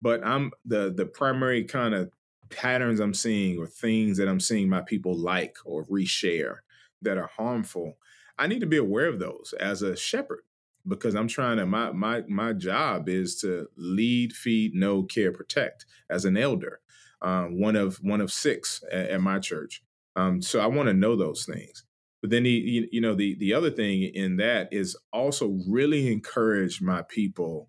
but 0.03 0.25
I'm 0.27 0.51
the 0.65 0.93
the 0.93 1.07
primary 1.07 1.65
kind 1.65 1.95
of 1.95 2.11
patterns 2.51 2.99
I'm 2.99 3.15
seeing 3.15 3.59
or 3.59 3.67
things 3.67 4.19
that 4.19 4.29
I'm 4.29 4.41
seeing 4.41 4.69
my 4.69 4.81
people 4.81 5.17
like 5.17 5.57
or 5.65 5.85
reshare 5.87 6.57
that 7.03 7.17
are 7.17 7.31
harmful, 7.37 7.97
I 8.39 8.49
need 8.49 8.61
to 8.61 8.67
be 8.67 8.77
aware 8.77 9.07
of 9.07 9.21
those 9.21 9.55
as 9.61 9.83
a 9.83 9.97
shepherd 9.97 10.41
because 10.87 11.15
I'm 11.15 11.29
trying 11.29 11.59
to 11.59 11.67
my 11.67 11.93
my 11.93 12.23
my 12.29 12.53
job 12.53 13.09
is 13.09 13.37
to 13.41 13.69
lead, 13.77 14.33
feed, 14.33 14.75
know, 14.75 15.03
care, 15.03 15.33
protect 15.33 15.87
as 16.09 16.25
an 16.25 16.37
elder, 16.37 16.81
um, 17.23 17.61
one 17.61 17.77
of 17.77 17.97
one 17.99 18.21
of 18.21 18.33
six 18.33 18.83
at, 18.91 19.11
at 19.11 19.21
my 19.21 19.39
church. 19.39 19.83
Um, 20.17 20.43
so 20.43 20.61
I 20.61 20.67
want 20.67 20.89
to 20.89 20.95
know 20.95 21.17
those 21.17 21.45
things. 21.45 21.85
But 22.21 22.31
then 22.31 22.43
the 22.43 22.51
you, 22.51 22.89
you 22.91 23.01
know 23.01 23.15
the 23.15 23.37
the 23.37 23.55
other 23.55 23.71
thing 23.71 24.03
in 24.03 24.37
that 24.37 24.69
is 24.73 24.97
also 25.13 25.59
really 25.69 26.13
encourage 26.13 26.83
my 26.83 27.03
people 27.03 27.69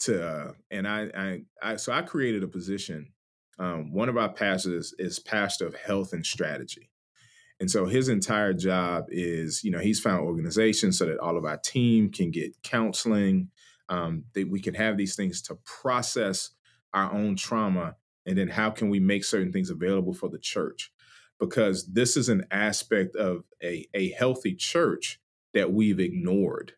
to 0.00 0.26
uh, 0.26 0.52
and 0.70 0.86
I, 0.86 1.10
I 1.16 1.40
I 1.62 1.76
so 1.76 1.92
I 1.92 2.02
created 2.02 2.42
a 2.42 2.48
position. 2.48 3.12
Um, 3.58 3.92
one 3.92 4.08
of 4.08 4.16
our 4.16 4.32
pastors 4.32 4.94
is 4.98 5.18
pastor 5.18 5.66
of 5.66 5.74
health 5.74 6.12
and 6.12 6.24
strategy. 6.24 6.89
And 7.60 7.70
so 7.70 7.84
his 7.84 8.08
entire 8.08 8.54
job 8.54 9.04
is, 9.10 9.62
you 9.62 9.70
know, 9.70 9.78
he's 9.78 10.00
found 10.00 10.22
organizations 10.22 10.98
so 10.98 11.04
that 11.04 11.18
all 11.18 11.36
of 11.36 11.44
our 11.44 11.58
team 11.58 12.10
can 12.10 12.30
get 12.30 12.62
counseling, 12.62 13.50
um, 13.90 14.24
that 14.34 14.48
we 14.48 14.60
can 14.60 14.74
have 14.74 14.96
these 14.96 15.14
things 15.14 15.42
to 15.42 15.58
process 15.66 16.50
our 16.94 17.12
own 17.12 17.36
trauma, 17.36 17.96
and 18.26 18.38
then 18.38 18.48
how 18.48 18.70
can 18.70 18.88
we 18.88 18.98
make 18.98 19.24
certain 19.24 19.52
things 19.52 19.68
available 19.68 20.14
for 20.14 20.30
the 20.30 20.38
church? 20.38 20.90
Because 21.38 21.86
this 21.92 22.16
is 22.16 22.28
an 22.28 22.46
aspect 22.50 23.14
of 23.16 23.44
a, 23.62 23.86
a 23.94 24.10
healthy 24.12 24.54
church 24.54 25.20
that 25.52 25.72
we've 25.72 26.00
ignored. 26.00 26.72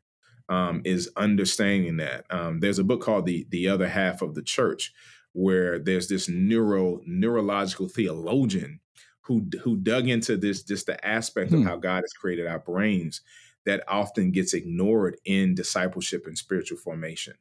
Um, 0.49 0.83
is 0.85 1.09
understanding 1.17 1.97
that 1.99 2.27
um, 2.29 2.61
there's 2.61 2.81
a 2.81 2.85
book 2.85 3.01
called 3.01 3.25
the 3.25 3.47
the 3.49 3.69
other 3.69 3.89
half 3.89 4.21
of 4.21 4.35
the 4.35 4.43
church 4.43 4.93
where 5.33 5.79
there's 5.79 6.09
this 6.09 6.29
neuro 6.29 7.01
neurological 7.07 7.89
theologian 7.89 8.81
who 9.23 9.47
who 9.63 9.77
dug 9.77 10.09
into 10.09 10.37
this 10.37 10.63
just 10.63 10.87
the 10.87 11.05
aspect 11.07 11.51
hmm. 11.51 11.59
of 11.59 11.65
how 11.65 11.77
God 11.77 12.03
has 12.03 12.13
created 12.13 12.47
our 12.47 12.59
brains 12.59 13.23
that 13.65 13.85
often 13.87 14.33
gets 14.33 14.55
ignored 14.55 15.17
in 15.25 15.55
discipleship 15.55 16.27
and 16.27 16.37
spiritual 16.37 16.79
formation. 16.79 17.35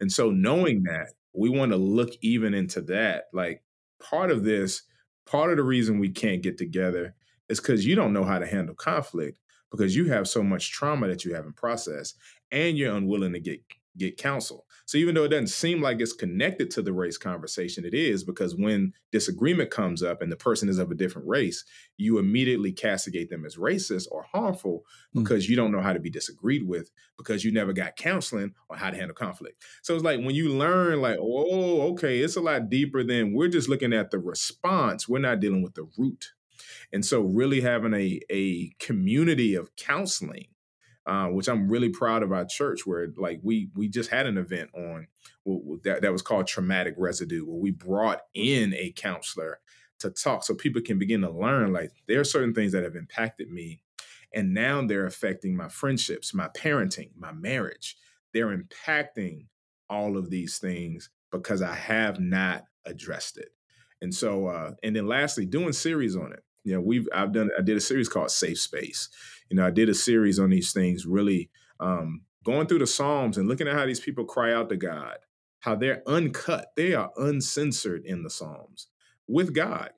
And 0.00 0.10
so 0.10 0.30
knowing 0.30 0.82
that, 0.84 1.12
we 1.32 1.48
want 1.50 1.70
to 1.70 1.76
look 1.76 2.10
even 2.20 2.52
into 2.52 2.80
that. 2.82 3.24
Like 3.32 3.62
part 4.00 4.30
of 4.30 4.42
this, 4.42 4.82
part 5.24 5.50
of 5.50 5.56
the 5.56 5.62
reason 5.62 6.00
we 6.00 6.08
can't 6.08 6.42
get 6.42 6.58
together 6.58 7.14
is 7.48 7.60
because 7.60 7.86
you 7.86 7.94
don't 7.94 8.12
know 8.12 8.24
how 8.24 8.38
to 8.38 8.46
handle 8.46 8.74
conflict 8.74 9.38
because 9.70 9.94
you 9.94 10.06
have 10.06 10.26
so 10.26 10.42
much 10.42 10.72
trauma 10.72 11.06
that 11.08 11.24
you 11.24 11.34
haven't 11.34 11.56
processed 11.56 12.16
and 12.50 12.76
you're 12.76 12.96
unwilling 12.96 13.34
to 13.34 13.40
get 13.40 13.60
get 13.98 14.16
counsel. 14.16 14.64
So 14.86 14.96
even 14.96 15.14
though 15.14 15.24
it 15.24 15.28
doesn't 15.28 15.48
seem 15.48 15.82
like 15.82 16.00
it's 16.00 16.14
connected 16.14 16.70
to 16.70 16.82
the 16.82 16.94
race 16.94 17.18
conversation, 17.18 17.84
it 17.84 17.92
is 17.92 18.24
because 18.24 18.56
when 18.56 18.94
disagreement 19.12 19.70
comes 19.70 20.02
up 20.02 20.22
and 20.22 20.32
the 20.32 20.36
person 20.36 20.70
is 20.70 20.78
of 20.78 20.90
a 20.90 20.94
different 20.94 21.28
race, 21.28 21.62
you 21.98 22.18
immediately 22.18 22.72
castigate 22.72 23.28
them 23.28 23.44
as 23.44 23.56
racist 23.56 24.06
or 24.10 24.22
harmful 24.22 24.84
hmm. 25.12 25.22
because 25.22 25.44
mm. 25.44 25.50
you 25.50 25.56
don't 25.56 25.72
know 25.72 25.82
how 25.82 25.92
to 25.92 26.00
be 26.00 26.08
disagreed 26.08 26.66
with 26.66 26.90
because 27.18 27.44
you 27.44 27.52
never 27.52 27.74
got 27.74 27.96
counseling 27.96 28.54
on 28.70 28.78
how 28.78 28.88
to 28.88 28.96
handle 28.96 29.14
conflict. 29.14 29.62
So 29.82 29.94
it's 29.94 30.04
like 30.04 30.20
when 30.20 30.34
you 30.34 30.48
learn, 30.48 31.02
like, 31.02 31.18
oh, 31.20 31.92
okay, 31.92 32.20
it's 32.20 32.36
a 32.36 32.40
lot 32.40 32.70
deeper 32.70 33.04
than 33.04 33.34
we're 33.34 33.48
just 33.48 33.68
looking 33.68 33.92
at 33.92 34.10
the 34.10 34.18
response. 34.18 35.06
We're 35.06 35.18
not 35.18 35.40
dealing 35.40 35.62
with 35.62 35.74
the 35.74 35.86
root. 35.98 36.32
And 36.94 37.04
so 37.04 37.20
really 37.20 37.60
having 37.60 37.92
a, 37.92 38.20
a 38.30 38.70
community 38.78 39.54
of 39.54 39.76
counseling 39.76 40.46
uh, 41.08 41.28
which 41.28 41.48
I'm 41.48 41.70
really 41.70 41.88
proud 41.88 42.22
of 42.22 42.32
our 42.32 42.44
church, 42.44 42.86
where 42.86 43.08
like 43.16 43.40
we 43.42 43.70
we 43.74 43.88
just 43.88 44.10
had 44.10 44.26
an 44.26 44.36
event 44.36 44.68
on 44.74 45.06
that 45.82 46.02
that 46.02 46.12
was 46.12 46.20
called 46.20 46.46
traumatic 46.46 46.94
residue, 46.98 47.46
where 47.46 47.56
we 47.58 47.70
brought 47.70 48.20
in 48.34 48.74
a 48.74 48.92
counselor 48.94 49.58
to 50.00 50.10
talk, 50.10 50.44
so 50.44 50.54
people 50.54 50.82
can 50.82 50.98
begin 50.98 51.22
to 51.22 51.30
learn. 51.30 51.72
Like 51.72 51.92
there 52.06 52.20
are 52.20 52.24
certain 52.24 52.52
things 52.52 52.72
that 52.72 52.84
have 52.84 52.94
impacted 52.94 53.50
me, 53.50 53.80
and 54.34 54.52
now 54.52 54.86
they're 54.86 55.06
affecting 55.06 55.56
my 55.56 55.70
friendships, 55.70 56.34
my 56.34 56.48
parenting, 56.48 57.10
my 57.16 57.32
marriage. 57.32 57.96
They're 58.34 58.54
impacting 58.54 59.46
all 59.88 60.18
of 60.18 60.28
these 60.28 60.58
things 60.58 61.08
because 61.32 61.62
I 61.62 61.74
have 61.74 62.20
not 62.20 62.64
addressed 62.84 63.38
it. 63.38 63.48
And 64.02 64.14
so, 64.14 64.48
uh, 64.48 64.72
and 64.82 64.94
then 64.94 65.06
lastly, 65.06 65.46
doing 65.46 65.72
series 65.72 66.16
on 66.16 66.34
it. 66.34 66.42
You 66.64 66.74
know, 66.74 66.80
we've 66.80 67.08
I've 67.14 67.32
done 67.32 67.50
I 67.58 67.62
did 67.62 67.76
a 67.76 67.80
series 67.80 68.08
called 68.08 68.30
Safe 68.30 68.58
Space 68.58 69.08
you 69.50 69.56
know, 69.56 69.66
I 69.66 69.70
did 69.70 69.88
a 69.88 69.94
series 69.94 70.38
on 70.38 70.50
these 70.50 70.72
things, 70.72 71.06
really 71.06 71.50
um, 71.80 72.22
going 72.44 72.66
through 72.66 72.80
the 72.80 72.86
Psalms 72.86 73.38
and 73.38 73.48
looking 73.48 73.68
at 73.68 73.74
how 73.74 73.86
these 73.86 74.00
people 74.00 74.24
cry 74.24 74.52
out 74.52 74.68
to 74.68 74.76
God, 74.76 75.18
how 75.60 75.74
they're 75.74 76.02
uncut, 76.06 76.72
they 76.76 76.94
are 76.94 77.10
uncensored 77.16 78.04
in 78.04 78.22
the 78.22 78.30
Psalms 78.30 78.88
with 79.26 79.54
God. 79.54 79.90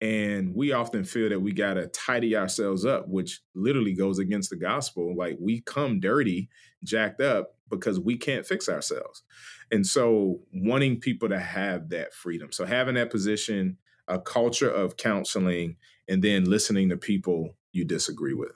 And 0.00 0.54
we 0.54 0.72
often 0.72 1.04
feel 1.04 1.28
that 1.28 1.40
we 1.40 1.52
got 1.52 1.74
to 1.74 1.86
tidy 1.86 2.36
ourselves 2.36 2.84
up, 2.84 3.06
which 3.08 3.40
literally 3.54 3.94
goes 3.94 4.18
against 4.18 4.50
the 4.50 4.56
gospel. 4.56 5.14
Like 5.16 5.36
we 5.40 5.60
come 5.60 6.00
dirty, 6.00 6.48
jacked 6.82 7.20
up 7.20 7.54
because 7.70 8.00
we 8.00 8.16
can't 8.16 8.44
fix 8.44 8.68
ourselves. 8.68 9.22
And 9.70 9.86
so, 9.86 10.40
wanting 10.52 10.98
people 10.98 11.28
to 11.28 11.38
have 11.38 11.90
that 11.90 12.12
freedom. 12.14 12.50
So, 12.50 12.66
having 12.66 12.96
that 12.96 13.10
position, 13.10 13.78
a 14.08 14.18
culture 14.18 14.68
of 14.68 14.96
counseling, 14.96 15.76
and 16.08 16.22
then 16.22 16.44
listening 16.44 16.88
to 16.88 16.96
people 16.96 17.56
you 17.72 17.84
disagree 17.84 18.34
with. 18.34 18.52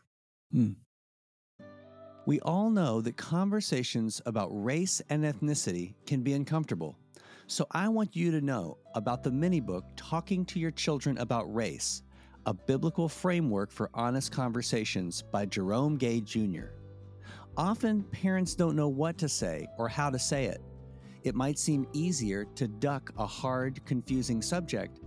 Hmm. 0.53 0.73
We 2.27 2.41
all 2.41 2.71
know 2.71 3.01
that 3.03 3.17
conversations 3.17 4.21
about 4.27 4.49
race 4.51 5.01
and 5.11 5.23
ethnicity 5.25 5.95
can 6.07 6.23
be 6.23 6.33
uncomfortable. 6.33 6.99
So 7.47 7.67
I 7.71 7.89
want 7.89 8.17
you 8.17 8.33
to 8.33 8.41
know 8.41 8.79
about 8.97 9.23
the 9.23 9.31
mini 9.31 9.61
book 9.61 9.85
Talking 9.95 10.45
to 10.47 10.59
Your 10.59 10.73
Children 10.73 11.19
About 11.19 11.45
Race, 11.55 12.03
a 12.45 12.53
biblical 12.53 13.09
framework 13.09 13.71
for 13.71 13.91
honest 13.95 14.33
conversations 14.33 15.23
by 15.23 15.47
Jerome 15.47 15.97
Gay 15.97 16.21
Jr. 16.21 16.71
Often 17.57 18.03
parents 18.05 18.57
don't 18.57 18.75
know 18.75 18.89
what 18.89 19.17
to 19.19 19.29
say 19.29 19.69
or 19.79 19.89
how 19.89 20.11
to 20.11 20.19
say 20.19 20.47
it. 20.47 20.61
It 21.23 21.37
might 21.37 21.59
seem 21.59 21.87
easier 21.93 22.45
to 22.57 22.67
duck 22.67 23.13
a 23.17 23.27
hard, 23.27 23.85
confusing 23.85 24.43
subject 24.43 24.99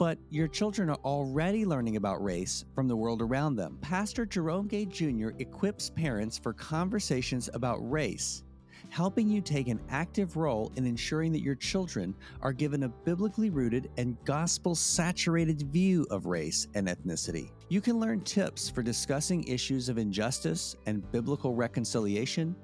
but 0.00 0.16
your 0.30 0.48
children 0.48 0.88
are 0.88 0.98
already 1.04 1.66
learning 1.66 1.96
about 1.96 2.24
race 2.24 2.64
from 2.74 2.88
the 2.88 2.96
world 2.96 3.20
around 3.20 3.54
them. 3.54 3.76
Pastor 3.82 4.24
Jerome 4.24 4.66
Gay 4.66 4.86
Jr. 4.86 5.28
equips 5.40 5.90
parents 5.90 6.38
for 6.38 6.54
conversations 6.54 7.50
about 7.52 7.76
race, 7.90 8.42
helping 8.88 9.28
you 9.28 9.42
take 9.42 9.68
an 9.68 9.78
active 9.90 10.38
role 10.38 10.72
in 10.76 10.86
ensuring 10.86 11.32
that 11.32 11.42
your 11.42 11.54
children 11.54 12.14
are 12.40 12.54
given 12.54 12.84
a 12.84 12.88
biblically 12.88 13.50
rooted 13.50 13.90
and 13.98 14.16
gospel 14.24 14.74
saturated 14.74 15.70
view 15.70 16.06
of 16.10 16.24
race 16.24 16.66
and 16.74 16.88
ethnicity. 16.88 17.50
You 17.68 17.82
can 17.82 18.00
learn 18.00 18.22
tips 18.22 18.70
for 18.70 18.82
discussing 18.82 19.44
issues 19.44 19.90
of 19.90 19.98
injustice 19.98 20.76
and 20.86 21.12
biblical 21.12 21.54
reconciliation 21.54 22.56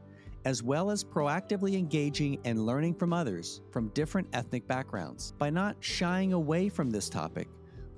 as 0.47 0.63
well 0.63 0.93
as 0.93 1.03
proactively 1.03 1.77
engaging 1.77 2.39
and 2.45 2.65
learning 2.65 2.95
from 2.95 3.13
others 3.13 3.63
from 3.73 3.89
different 3.89 4.29
ethnic 4.33 4.65
backgrounds. 4.69 5.33
By 5.39 5.51
not 5.51 5.77
shying 5.81 6.33
away 6.35 6.69
from 6.69 6.89
this 6.89 7.09
topic, 7.09 7.49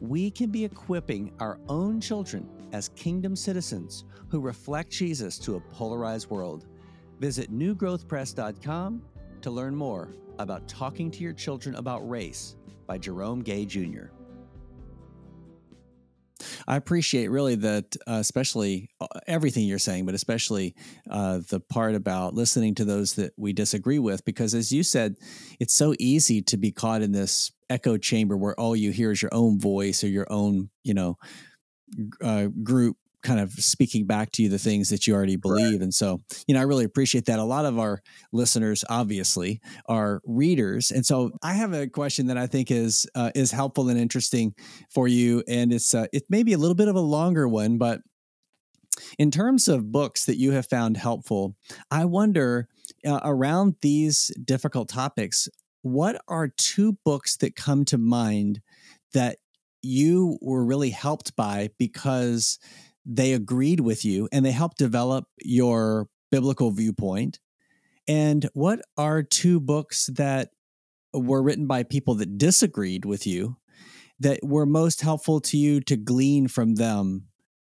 we 0.00 0.30
can 0.30 0.50
be 0.50 0.64
equipping 0.64 1.30
our 1.40 1.60
own 1.68 2.00
children 2.00 2.48
as 2.72 2.88
kingdom 2.96 3.36
citizens 3.36 4.06
who 4.30 4.40
reflect 4.40 4.90
Jesus 4.90 5.38
to 5.40 5.56
a 5.56 5.60
polarized 5.60 6.30
world. 6.30 6.64
Visit 7.20 7.52
newgrowthpress.com 7.52 9.02
to 9.42 9.50
learn 9.50 9.74
more 9.76 10.14
about 10.38 10.66
talking 10.66 11.10
to 11.10 11.22
your 11.22 11.34
children 11.34 11.74
about 11.74 12.08
race 12.08 12.56
by 12.86 12.96
Jerome 12.96 13.42
Gay 13.42 13.66
Jr. 13.66 14.06
I 16.68 16.76
appreciate 16.76 17.30
really 17.30 17.54
that, 17.54 17.96
uh, 18.06 18.18
especially 18.20 18.90
uh, 19.00 19.06
everything 19.26 19.64
you're 19.64 19.78
saying, 19.78 20.04
but 20.04 20.14
especially 20.14 20.74
uh, 21.10 21.40
the 21.48 21.60
part 21.60 21.94
about 21.94 22.34
listening 22.34 22.74
to 22.74 22.84
those 22.84 23.14
that 23.14 23.32
we 23.38 23.54
disagree 23.54 23.98
with, 23.98 24.22
because 24.26 24.52
as 24.54 24.70
you 24.70 24.82
said, 24.82 25.16
it's 25.58 25.72
so 25.72 25.94
easy 25.98 26.42
to 26.42 26.58
be 26.58 26.70
caught 26.70 27.00
in 27.00 27.12
this 27.12 27.52
echo 27.70 27.96
chamber 27.96 28.36
where 28.36 28.54
all 28.60 28.76
you 28.76 28.90
hear 28.90 29.10
is 29.10 29.22
your 29.22 29.34
own 29.34 29.58
voice 29.58 30.04
or 30.04 30.08
your 30.08 30.30
own, 30.30 30.68
you 30.84 30.92
know, 30.92 31.16
uh, 32.22 32.48
group 32.62 32.98
kind 33.22 33.40
of 33.40 33.52
speaking 33.52 34.06
back 34.06 34.30
to 34.32 34.42
you 34.42 34.48
the 34.48 34.58
things 34.58 34.88
that 34.90 35.06
you 35.06 35.14
already 35.14 35.36
believe. 35.36 35.72
Right. 35.72 35.82
And 35.82 35.94
so, 35.94 36.20
you 36.46 36.54
know, 36.54 36.60
I 36.60 36.64
really 36.64 36.84
appreciate 36.84 37.26
that. 37.26 37.38
A 37.38 37.44
lot 37.44 37.64
of 37.64 37.78
our 37.78 38.00
listeners, 38.32 38.84
obviously, 38.88 39.60
are 39.86 40.20
readers, 40.24 40.90
and 40.90 41.04
so 41.04 41.32
I 41.42 41.54
have 41.54 41.72
a 41.72 41.86
question 41.88 42.26
that 42.26 42.38
I 42.38 42.46
think 42.46 42.70
is 42.70 43.06
uh, 43.14 43.30
is 43.34 43.50
helpful 43.50 43.88
and 43.88 43.98
interesting 43.98 44.54
for 44.90 45.08
you, 45.08 45.42
and 45.48 45.72
it's 45.72 45.94
uh, 45.94 46.06
it 46.12 46.24
may 46.28 46.42
be 46.42 46.52
a 46.52 46.58
little 46.58 46.74
bit 46.74 46.88
of 46.88 46.96
a 46.96 47.00
longer 47.00 47.48
one, 47.48 47.78
but 47.78 48.00
in 49.18 49.30
terms 49.30 49.68
of 49.68 49.92
books 49.92 50.24
that 50.26 50.38
you 50.38 50.52
have 50.52 50.66
found 50.66 50.96
helpful, 50.96 51.56
I 51.90 52.04
wonder 52.04 52.68
uh, 53.06 53.20
around 53.22 53.76
these 53.80 54.32
difficult 54.44 54.88
topics, 54.88 55.48
what 55.82 56.20
are 56.28 56.48
two 56.48 56.98
books 57.04 57.36
that 57.38 57.56
come 57.56 57.84
to 57.86 57.98
mind 57.98 58.60
that 59.14 59.38
you 59.82 60.38
were 60.40 60.64
really 60.64 60.90
helped 60.90 61.36
by 61.36 61.70
because 61.78 62.58
they 63.08 63.32
agreed 63.32 63.80
with 63.80 64.04
you 64.04 64.28
and 64.30 64.44
they 64.44 64.52
helped 64.52 64.78
develop 64.78 65.24
your 65.38 66.08
biblical 66.30 66.70
viewpoint. 66.70 67.40
And 68.06 68.48
what 68.52 68.80
are 68.96 69.22
two 69.22 69.58
books 69.60 70.10
that 70.14 70.50
were 71.14 71.42
written 71.42 71.66
by 71.66 71.82
people 71.82 72.14
that 72.16 72.36
disagreed 72.36 73.06
with 73.06 73.26
you 73.26 73.56
that 74.20 74.40
were 74.42 74.66
most 74.66 75.00
helpful 75.00 75.40
to 75.40 75.56
you 75.56 75.80
to 75.80 75.96
glean 75.96 76.48
from 76.48 76.74
them 76.74 77.24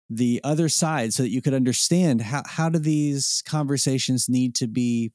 the 0.08 0.40
other 0.44 0.68
side 0.68 1.12
so 1.12 1.22
that 1.22 1.30
you 1.30 1.42
could 1.42 1.54
understand 1.54 2.20
how, 2.20 2.42
how 2.46 2.68
do 2.68 2.78
these 2.78 3.42
conversations 3.46 4.28
need 4.28 4.54
to 4.54 4.66
be 4.66 5.10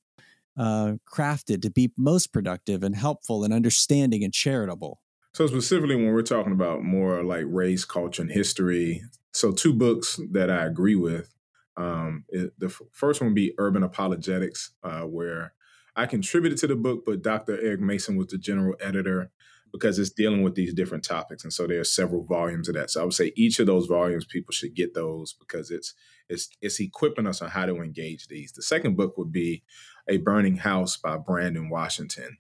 uh, 0.58 0.94
crafted 1.10 1.62
to 1.62 1.70
be 1.70 1.92
most 1.98 2.34
productive 2.34 2.84
and 2.84 2.96
helpful 2.96 3.44
and 3.44 3.54
understanding 3.54 4.24
and 4.24 4.34
charitable 4.34 5.00
so 5.34 5.46
specifically 5.46 5.96
when 5.96 6.08
we're 6.08 6.24
talking 6.24 6.52
about 6.52 6.82
more 6.82 7.24
like 7.24 7.44
race 7.48 7.86
culture 7.86 8.24
and 8.24 8.32
history 8.32 9.04
so 9.32 9.52
two 9.52 9.74
books 9.74 10.20
that 10.32 10.50
I 10.50 10.66
agree 10.66 10.96
with. 10.96 11.34
Um, 11.76 12.26
it, 12.30 12.54
the 12.58 12.68
f- 12.68 12.82
first 12.92 13.22
one 13.22 13.30
would 13.30 13.36
be 13.36 13.54
Urban 13.58 13.84
Apologetics, 13.84 14.72
uh, 14.84 15.02
where 15.02 15.54
I 15.96 16.06
contributed 16.06 16.58
to 16.60 16.68
the 16.68 16.76
book, 16.76 17.04
but 17.06 17.22
Dr. 17.22 17.60
Eric 17.62 17.82
Mason 17.82 18.16
was 18.18 18.28
the 18.28 18.38
general 18.38 18.76
editor 18.82 19.32
because 19.72 20.00
it's 20.00 20.10
dealing 20.10 20.42
with 20.44 20.56
these 20.56 20.74
different 20.74 21.04
topics, 21.04 21.44
and 21.44 21.54
so 21.54 21.68
there 21.68 21.80
are 21.80 21.84
several 21.84 22.24
volumes 22.24 22.70
of 22.70 22.76
that. 22.76 22.90
So 22.90 23.02
I 23.02 23.04
would 23.04 23.14
say 23.14 23.34
each 23.36 23.60
of 23.60 23.68
those 23.68 23.86
volumes, 23.86 24.26
people 24.26 24.54
should 24.54 24.76
get 24.76 24.94
those 24.94 25.34
because 25.34 25.72
it's 25.72 25.94
it's 26.30 26.50
it's 26.62 26.80
equipping 26.80 27.28
us 27.28 27.42
on 27.42 27.50
how 27.50 27.66
to 27.66 27.78
engage 27.78 28.28
these. 28.28 28.52
The 28.52 28.62
second 28.62 28.96
book 28.96 29.18
would 29.18 29.32
be 29.32 29.64
A 30.08 30.18
Burning 30.18 30.58
House 30.58 30.98
by 30.98 31.18
Brandon 31.18 31.70
Washington. 31.70 32.38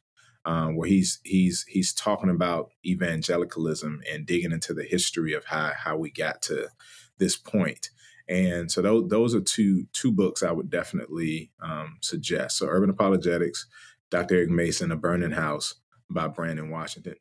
Um, 0.47 0.77
where 0.77 0.87
he's 0.87 1.19
he's 1.25 1.65
he's 1.67 1.93
talking 1.93 2.29
about 2.29 2.71
evangelicalism 2.85 4.01
and 4.09 4.25
digging 4.25 4.53
into 4.53 4.73
the 4.73 4.85
history 4.85 5.33
of 5.33 5.43
how 5.43 5.73
how 5.75 5.97
we 5.97 6.09
got 6.09 6.41
to 6.43 6.69
this 7.17 7.35
point. 7.35 7.89
And 8.29 8.71
so 8.71 8.81
those 8.81 9.09
those 9.09 9.35
are 9.35 9.41
two 9.41 9.87
two 9.91 10.11
books 10.11 10.43
I 10.43 10.51
would 10.51 10.69
definitely 10.69 11.51
um, 11.61 11.97
suggest. 12.01 12.57
So 12.57 12.67
Urban 12.67 12.89
Apologetics, 12.89 13.67
Dr. 14.09 14.35
Eric 14.35 14.49
Mason, 14.49 14.91
A 14.91 14.95
Burning 14.95 15.31
House 15.31 15.75
by 16.09 16.27
Brandon 16.27 16.69
Washington. 16.69 17.15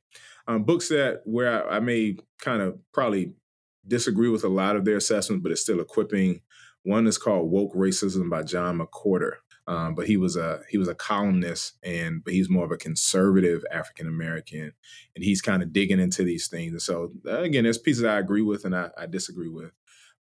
Um, 0.48 0.62
books 0.62 0.88
that 0.88 1.22
where 1.24 1.68
I, 1.68 1.76
I 1.76 1.80
may 1.80 2.16
kind 2.40 2.62
of 2.62 2.78
probably 2.92 3.32
disagree 3.86 4.28
with 4.28 4.44
a 4.44 4.48
lot 4.48 4.76
of 4.76 4.84
their 4.84 4.96
assessments, 4.96 5.42
but 5.42 5.52
it's 5.52 5.62
still 5.62 5.80
equipping. 5.80 6.40
One 6.82 7.06
is 7.06 7.18
called 7.18 7.50
Woke 7.50 7.74
Racism 7.74 8.30
by 8.30 8.44
John 8.44 8.78
McWhorter. 8.78 9.32
Um, 9.68 9.94
but 9.94 10.06
he 10.06 10.16
was 10.16 10.36
a 10.36 10.60
he 10.70 10.78
was 10.78 10.88
a 10.88 10.94
columnist, 10.94 11.74
and 11.82 12.22
but 12.22 12.32
he's 12.32 12.48
more 12.48 12.64
of 12.64 12.70
a 12.70 12.76
conservative 12.76 13.64
African 13.72 14.06
American, 14.06 14.72
and 15.14 15.24
he's 15.24 15.42
kind 15.42 15.62
of 15.62 15.72
digging 15.72 15.98
into 15.98 16.22
these 16.22 16.46
things. 16.46 16.72
And 16.72 16.82
so 16.82 17.12
again, 17.28 17.64
there's 17.64 17.78
pieces 17.78 18.04
I 18.04 18.18
agree 18.18 18.42
with 18.42 18.64
and 18.64 18.76
I, 18.76 18.90
I 18.96 19.06
disagree 19.06 19.48
with. 19.48 19.72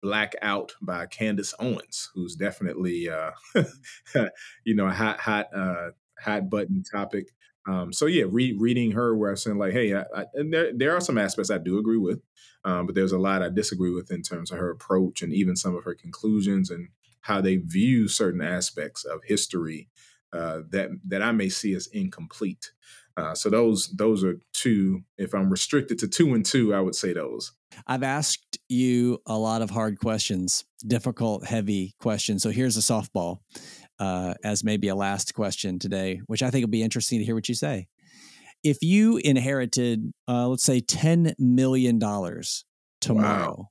Black 0.02 0.34
Out 0.42 0.74
by 0.82 1.06
Candace 1.06 1.54
Owens, 1.60 2.10
who's 2.16 2.36
definitely 2.36 3.08
uh, 3.08 3.32
you 4.64 4.76
know 4.76 4.88
a 4.88 4.92
hot 4.92 5.20
hot 5.20 5.48
uh, 5.56 5.92
hot 6.20 6.50
button 6.50 6.84
topic. 6.84 7.30
Um, 7.68 7.94
so 7.94 8.08
yeah, 8.08 8.26
re- 8.28 8.58
reading 8.58 8.92
her 8.94 9.16
where 9.16 9.30
I'm 9.30 9.38
saying 9.38 9.60
like, 9.60 9.74
hey, 9.74 9.94
I, 9.94 10.06
I, 10.16 10.26
and 10.34 10.52
there 10.52 10.72
there 10.76 10.96
are 10.96 11.02
some 11.02 11.18
aspects 11.18 11.52
I 11.52 11.60
do 11.60 11.78
agree 11.78 11.98
with, 11.98 12.20
um, 12.66 12.88
but 12.88 12.96
there's 12.96 13.12
a 13.12 13.20
lot 13.20 13.44
I 13.44 13.50
disagree 13.50 13.94
with 13.94 14.12
in 14.12 14.24
terms 14.24 14.52
of 14.52 14.58
her 14.58 14.72
approach 14.72 15.22
and 15.22 15.34
even 15.34 15.56
some 15.56 15.76
of 15.76 15.84
her 15.84 15.94
conclusions 15.94 16.72
and 16.72 16.90
how 17.22 17.42
they 17.42 17.58
view 17.58 18.08
certain 18.08 18.42
aspects 18.42 19.04
of 19.04 19.22
history 19.24 19.90
uh, 20.34 20.62
that 20.70 20.90
that 21.08 21.22
I 21.22 21.32
may 21.32 21.50
see 21.50 21.74
as 21.74 21.88
incomplete. 21.88 22.72
Uh, 23.18 23.36
so 23.36 23.50
those 23.50 23.90
those 23.90 24.24
are 24.24 24.40
two. 24.54 25.04
If 25.18 25.34
I'm 25.34 25.50
restricted 25.50 26.00
to 26.00 26.08
two 26.08 26.34
and 26.34 26.46
two, 26.46 26.74
I 26.74 26.80
would 26.80 26.96
say 26.96 27.14
those. 27.14 27.52
I've 27.88 28.04
asked 28.04 28.58
you 28.70 29.22
a 29.26 29.38
lot 29.38 29.62
of 29.62 29.70
hard 29.70 30.00
questions, 30.00 30.66
difficult, 30.86 31.46
heavy 31.46 31.96
questions. 32.00 32.44
So 32.44 32.50
here's 32.50 32.78
a 32.78 32.82
softball 32.82 33.40
uh, 34.00 34.34
as 34.44 34.64
maybe 34.64 34.88
a 34.88 34.96
last 34.96 35.34
question 35.34 35.80
today, 35.80 36.22
which 36.28 36.44
I 36.44 36.50
think 36.50 36.64
will 36.64 36.72
be 36.72 36.84
interesting 36.84 37.20
to 37.20 37.26
hear 37.26 37.36
what 37.36 37.50
you 37.50 37.56
say. 37.56 37.88
If 38.64 38.78
you 38.82 39.18
inherited, 39.18 40.12
uh, 40.28 40.48
let's 40.48 40.64
say, 40.64 40.80
ten 40.80 41.34
million 41.38 42.00
dollars 42.00 42.66
tomorrow, 43.00 43.56
wow. 43.58 43.70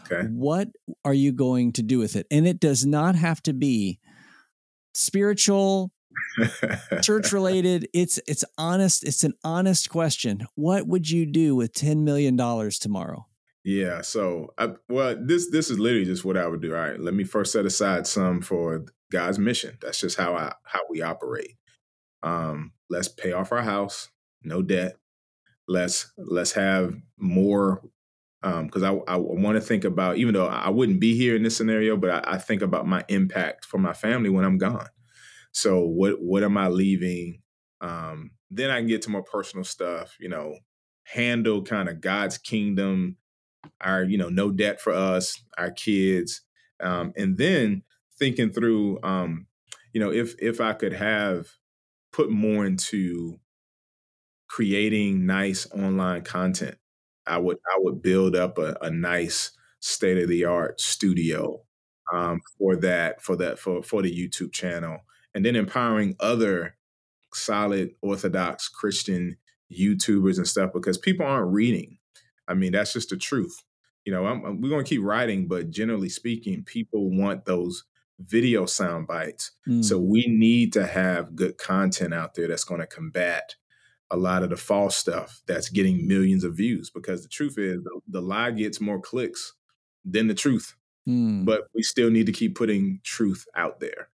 Okay. 0.00 0.28
What 0.28 0.68
are 1.04 1.14
you 1.14 1.32
going 1.32 1.72
to 1.72 1.82
do 1.82 1.98
with 1.98 2.16
it? 2.16 2.26
And 2.30 2.46
it 2.46 2.60
does 2.60 2.84
not 2.86 3.14
have 3.14 3.42
to 3.44 3.52
be 3.52 3.98
spiritual, 4.94 5.92
church 7.02 7.32
related. 7.32 7.88
It's 7.92 8.18
it's 8.26 8.44
honest. 8.58 9.04
It's 9.04 9.24
an 9.24 9.34
honest 9.44 9.90
question. 9.90 10.46
What 10.54 10.86
would 10.86 11.10
you 11.10 11.26
do 11.26 11.54
with 11.56 11.72
ten 11.72 12.04
million 12.04 12.36
dollars 12.36 12.78
tomorrow? 12.78 13.26
Yeah. 13.64 14.00
So, 14.02 14.48
I, 14.58 14.70
well, 14.88 15.16
this 15.20 15.50
this 15.50 15.70
is 15.70 15.78
literally 15.78 16.04
just 16.04 16.24
what 16.24 16.36
I 16.36 16.46
would 16.46 16.62
do. 16.62 16.74
All 16.74 16.80
right. 16.80 16.98
Let 16.98 17.14
me 17.14 17.24
first 17.24 17.52
set 17.52 17.66
aside 17.66 18.06
some 18.06 18.40
for 18.40 18.84
God's 19.10 19.38
mission. 19.38 19.78
That's 19.80 20.00
just 20.00 20.18
how 20.18 20.34
I 20.34 20.52
how 20.64 20.80
we 20.88 21.02
operate. 21.02 21.56
Um, 22.22 22.72
let's 22.88 23.08
pay 23.08 23.32
off 23.32 23.52
our 23.52 23.62
house, 23.62 24.08
no 24.42 24.62
debt. 24.62 24.96
Let's 25.68 26.12
let's 26.16 26.52
have 26.52 26.96
more 27.18 27.82
because 28.42 28.82
um, 28.82 29.02
I, 29.06 29.14
I 29.14 29.16
want 29.16 29.56
to 29.56 29.60
think 29.60 29.84
about, 29.84 30.16
even 30.16 30.34
though 30.34 30.46
I 30.46 30.68
wouldn't 30.68 31.00
be 31.00 31.16
here 31.16 31.36
in 31.36 31.44
this 31.44 31.56
scenario, 31.56 31.96
but 31.96 32.10
I, 32.10 32.34
I, 32.34 32.38
think 32.38 32.60
about 32.60 32.88
my 32.88 33.04
impact 33.08 33.64
for 33.64 33.78
my 33.78 33.92
family 33.92 34.30
when 34.30 34.44
I'm 34.44 34.58
gone. 34.58 34.88
So 35.52 35.80
what 35.80 36.20
what 36.20 36.42
am 36.42 36.56
I 36.56 36.68
leaving? 36.68 37.40
Um, 37.80 38.32
then 38.50 38.70
I 38.70 38.78
can 38.78 38.88
get 38.88 39.02
to 39.02 39.10
more 39.10 39.22
personal 39.22 39.64
stuff. 39.64 40.16
You 40.18 40.28
know, 40.28 40.56
handle 41.04 41.62
kind 41.62 41.88
of 41.88 42.00
God's 42.00 42.36
kingdom 42.36 43.16
our 43.80 44.02
you 44.02 44.18
know 44.18 44.28
no 44.28 44.50
debt 44.50 44.80
for 44.80 44.92
us, 44.92 45.42
our 45.58 45.70
kids, 45.70 46.42
um, 46.80 47.12
and 47.16 47.36
then 47.38 47.82
thinking 48.18 48.52
through, 48.52 48.98
um, 49.02 49.46
you 49.92 50.00
know, 50.00 50.12
if 50.12 50.34
if 50.40 50.60
I 50.60 50.72
could 50.72 50.92
have 50.92 51.46
put 52.12 52.30
more 52.30 52.64
into 52.64 53.38
creating 54.48 55.26
nice 55.26 55.66
online 55.72 56.22
content, 56.22 56.76
I 57.26 57.38
would 57.38 57.58
I 57.66 57.78
would 57.78 58.02
build 58.02 58.36
up 58.36 58.58
a, 58.58 58.76
a 58.80 58.90
nice 58.90 59.52
state 59.80 60.18
of 60.18 60.28
the 60.28 60.44
art 60.44 60.80
studio 60.80 61.62
um, 62.12 62.40
for 62.58 62.76
that 62.76 63.22
for 63.22 63.36
that 63.36 63.58
for 63.58 63.82
for 63.82 64.02
the 64.02 64.12
YouTube 64.12 64.52
channel, 64.52 65.00
and 65.34 65.44
then 65.44 65.56
empowering 65.56 66.16
other 66.20 66.76
solid 67.34 67.90
Orthodox 68.02 68.68
Christian 68.68 69.36
YouTubers 69.72 70.36
and 70.36 70.46
stuff 70.46 70.70
because 70.72 70.98
people 70.98 71.26
aren't 71.26 71.52
reading. 71.52 71.98
I 72.48 72.54
mean, 72.54 72.72
that's 72.72 72.92
just 72.92 73.10
the 73.10 73.16
truth. 73.16 73.62
You 74.04 74.12
know, 74.12 74.26
I'm, 74.26 74.44
I'm, 74.44 74.60
we're 74.60 74.68
going 74.68 74.84
to 74.84 74.88
keep 74.88 75.02
writing, 75.02 75.46
but 75.46 75.70
generally 75.70 76.08
speaking, 76.08 76.64
people 76.64 77.10
want 77.10 77.44
those 77.44 77.84
video 78.18 78.66
sound 78.66 79.06
bites. 79.06 79.52
Mm. 79.68 79.84
So 79.84 79.98
we 79.98 80.26
need 80.26 80.72
to 80.74 80.86
have 80.86 81.36
good 81.36 81.56
content 81.58 82.12
out 82.12 82.34
there 82.34 82.48
that's 82.48 82.64
going 82.64 82.80
to 82.80 82.86
combat 82.86 83.54
a 84.12 84.16
lot 84.16 84.42
of 84.42 84.50
the 84.50 84.56
false 84.56 84.94
stuff 84.94 85.42
that's 85.46 85.70
getting 85.70 86.06
millions 86.06 86.44
of 86.44 86.54
views 86.54 86.90
because 86.90 87.22
the 87.22 87.28
truth 87.28 87.56
is 87.56 87.82
the, 87.82 88.00
the 88.08 88.20
lie 88.20 88.50
gets 88.50 88.80
more 88.80 89.00
clicks 89.00 89.54
than 90.04 90.28
the 90.28 90.34
truth. 90.34 90.76
Mm. 91.08 91.44
But 91.44 91.62
we 91.74 91.82
still 91.82 92.10
need 92.10 92.26
to 92.26 92.32
keep 92.32 92.54
putting 92.54 93.00
truth 93.02 93.46
out 93.56 93.80
there. 93.80 94.08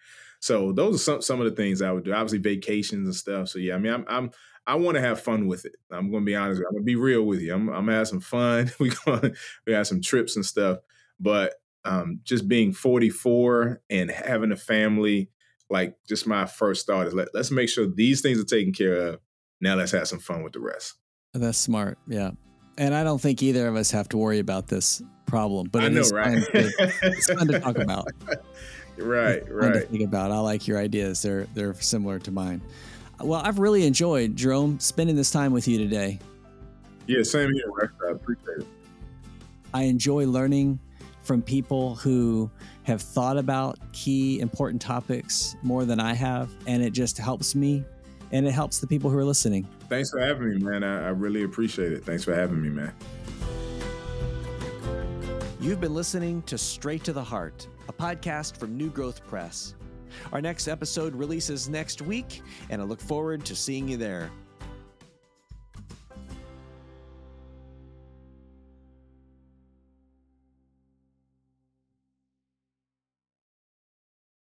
So 0.42 0.74
those 0.74 0.96
are 0.96 1.00
some 1.00 1.22
some 1.22 1.40
of 1.40 1.46
the 1.46 1.56
things 1.56 1.82
I 1.82 1.92
would 1.92 2.04
do. 2.04 2.14
Obviously 2.14 2.38
vacations 2.38 3.08
and 3.08 3.16
stuff. 3.16 3.48
So 3.48 3.58
yeah, 3.58 3.76
I 3.76 3.78
mean 3.80 3.94
I'm 3.94 4.06
I'm 4.08 4.32
I 4.68 4.76
want 4.76 4.96
to 4.96 5.02
have 5.02 5.22
fun 5.22 5.48
with 5.48 5.66
it. 5.66 5.76
I'm 5.92 6.12
going 6.12 6.24
to 6.24 6.26
be 6.26 6.36
honest. 6.36 6.60
I'm 6.60 6.74
going 6.74 6.84
to 6.84 6.86
be 6.86 6.96
real 6.96 7.24
with 7.24 7.40
you. 7.40 7.54
I'm, 7.54 7.70
I'm 7.70 7.86
gonna 7.86 7.98
have 7.98 8.08
some 8.08 8.20
fun. 8.20 8.72
we 8.80 8.92
going 9.06 9.34
we 9.66 9.74
have 9.74 9.88
some 9.88 10.02
trips 10.02 10.36
and 10.36 10.46
stuff. 10.46 10.80
But 11.20 11.54
um, 11.86 12.20
just 12.24 12.48
being 12.48 12.74
44 12.74 13.82
and 13.90 14.12
having 14.12 14.52
a 14.52 14.56
family, 14.56 15.30
like 15.70 15.96
just 16.08 16.28
my 16.28 16.46
first 16.46 16.86
thought 16.86 17.08
is 17.08 17.14
let, 17.14 17.30
let's 17.34 17.52
make 17.52 17.70
sure 17.70 17.88
these 17.88 18.22
things 18.22 18.40
are 18.40 18.44
taken 18.44 18.74
care 18.74 18.96
of. 18.96 19.20
Now 19.66 19.74
let's 19.74 19.92
have 19.94 20.08
some 20.08 20.20
fun 20.20 20.44
with 20.44 20.54
the 20.54 20.60
rest. 20.60 20.94
That's 21.34 21.58
smart. 21.58 21.98
Yeah. 22.08 22.32
And 22.78 22.94
I 22.94 23.04
don't 23.04 23.20
think 23.20 23.42
either 23.42 23.68
of 23.68 23.76
us 23.76 23.90
have 23.90 24.08
to 24.10 24.18
worry 24.18 24.38
about 24.38 24.68
this 24.68 25.02
problem, 25.26 25.70
but 25.72 25.84
I 25.84 25.88
know, 25.88 26.04
right? 26.14 26.44
Fun 26.44 26.62
to, 26.62 26.94
it's 27.02 27.34
fun 27.34 27.48
to 27.48 27.60
talk 27.60 27.78
about. 27.78 28.08
Right, 28.98 29.44
right. 29.52 29.74
To 29.74 29.80
think 29.82 30.04
about. 30.04 30.32
I 30.32 30.40
like 30.40 30.70
your 30.70 30.78
ideas. 30.78 31.22
They're 31.22 31.48
they're 31.54 31.74
similar 31.74 32.18
to 32.20 32.32
mine. 32.32 32.62
Well, 33.20 33.42
I've 33.44 33.60
really 33.60 33.86
enjoyed 33.86 34.38
Jerome 34.38 34.80
spending 34.80 35.18
this 35.18 35.32
time 35.32 35.52
with 35.52 35.68
you 35.68 35.78
today. 35.78 36.18
Yeah, 37.06 37.22
same 37.24 37.52
here, 37.52 37.66
Rush. 37.68 37.92
I 38.08 38.12
appreciate 38.12 38.60
it. 38.60 38.68
I 39.74 39.84
enjoy 39.84 40.28
learning 40.28 40.80
from 41.24 41.42
people 41.42 41.96
who 41.96 42.50
have 42.84 43.02
thought 43.02 43.36
about 43.36 43.80
key 43.92 44.40
important 44.40 44.82
topics 44.82 45.58
more 45.62 45.84
than 45.84 46.00
I 46.00 46.14
have, 46.14 46.50
and 46.66 46.82
it 46.82 46.94
just 46.94 47.18
helps 47.18 47.54
me 47.54 47.84
and 48.32 48.48
it 48.48 48.52
helps 48.52 48.80
the 48.80 48.88
people 48.88 49.10
who 49.10 49.18
are 49.18 49.26
listening. 49.26 49.68
Thanks 49.90 50.10
for 50.12 50.20
having 50.20 50.50
me, 50.50 50.58
man. 50.58 50.84
I, 50.84 51.08
I 51.08 51.10
really 51.10 51.44
appreciate 51.44 51.94
it. 51.94 52.04
Thanks 52.04 52.24
for 52.24 52.34
having 52.34 52.62
me, 52.62 52.70
man. 52.70 52.94
You've 55.60 55.82
been 55.82 55.94
listening 55.94 56.42
to 56.44 56.58
Straight 56.58 57.04
to 57.06 57.14
the 57.14 57.24
Heart, 57.24 57.68
a 57.88 57.94
podcast 57.94 58.58
from 58.58 58.78
New 58.78 58.90
Growth 58.90 59.26
Press. 59.26 59.74
Our 60.32 60.42
next 60.42 60.68
episode 60.68 61.16
releases 61.16 61.68
next 61.68 62.02
week, 62.02 62.42
and 62.70 62.82
I 62.82 62.86
look 62.86 63.02
forward 63.02 63.46
to 63.46 63.56
seeing 63.56 63.88
you 63.88 63.98
there. 63.98 64.32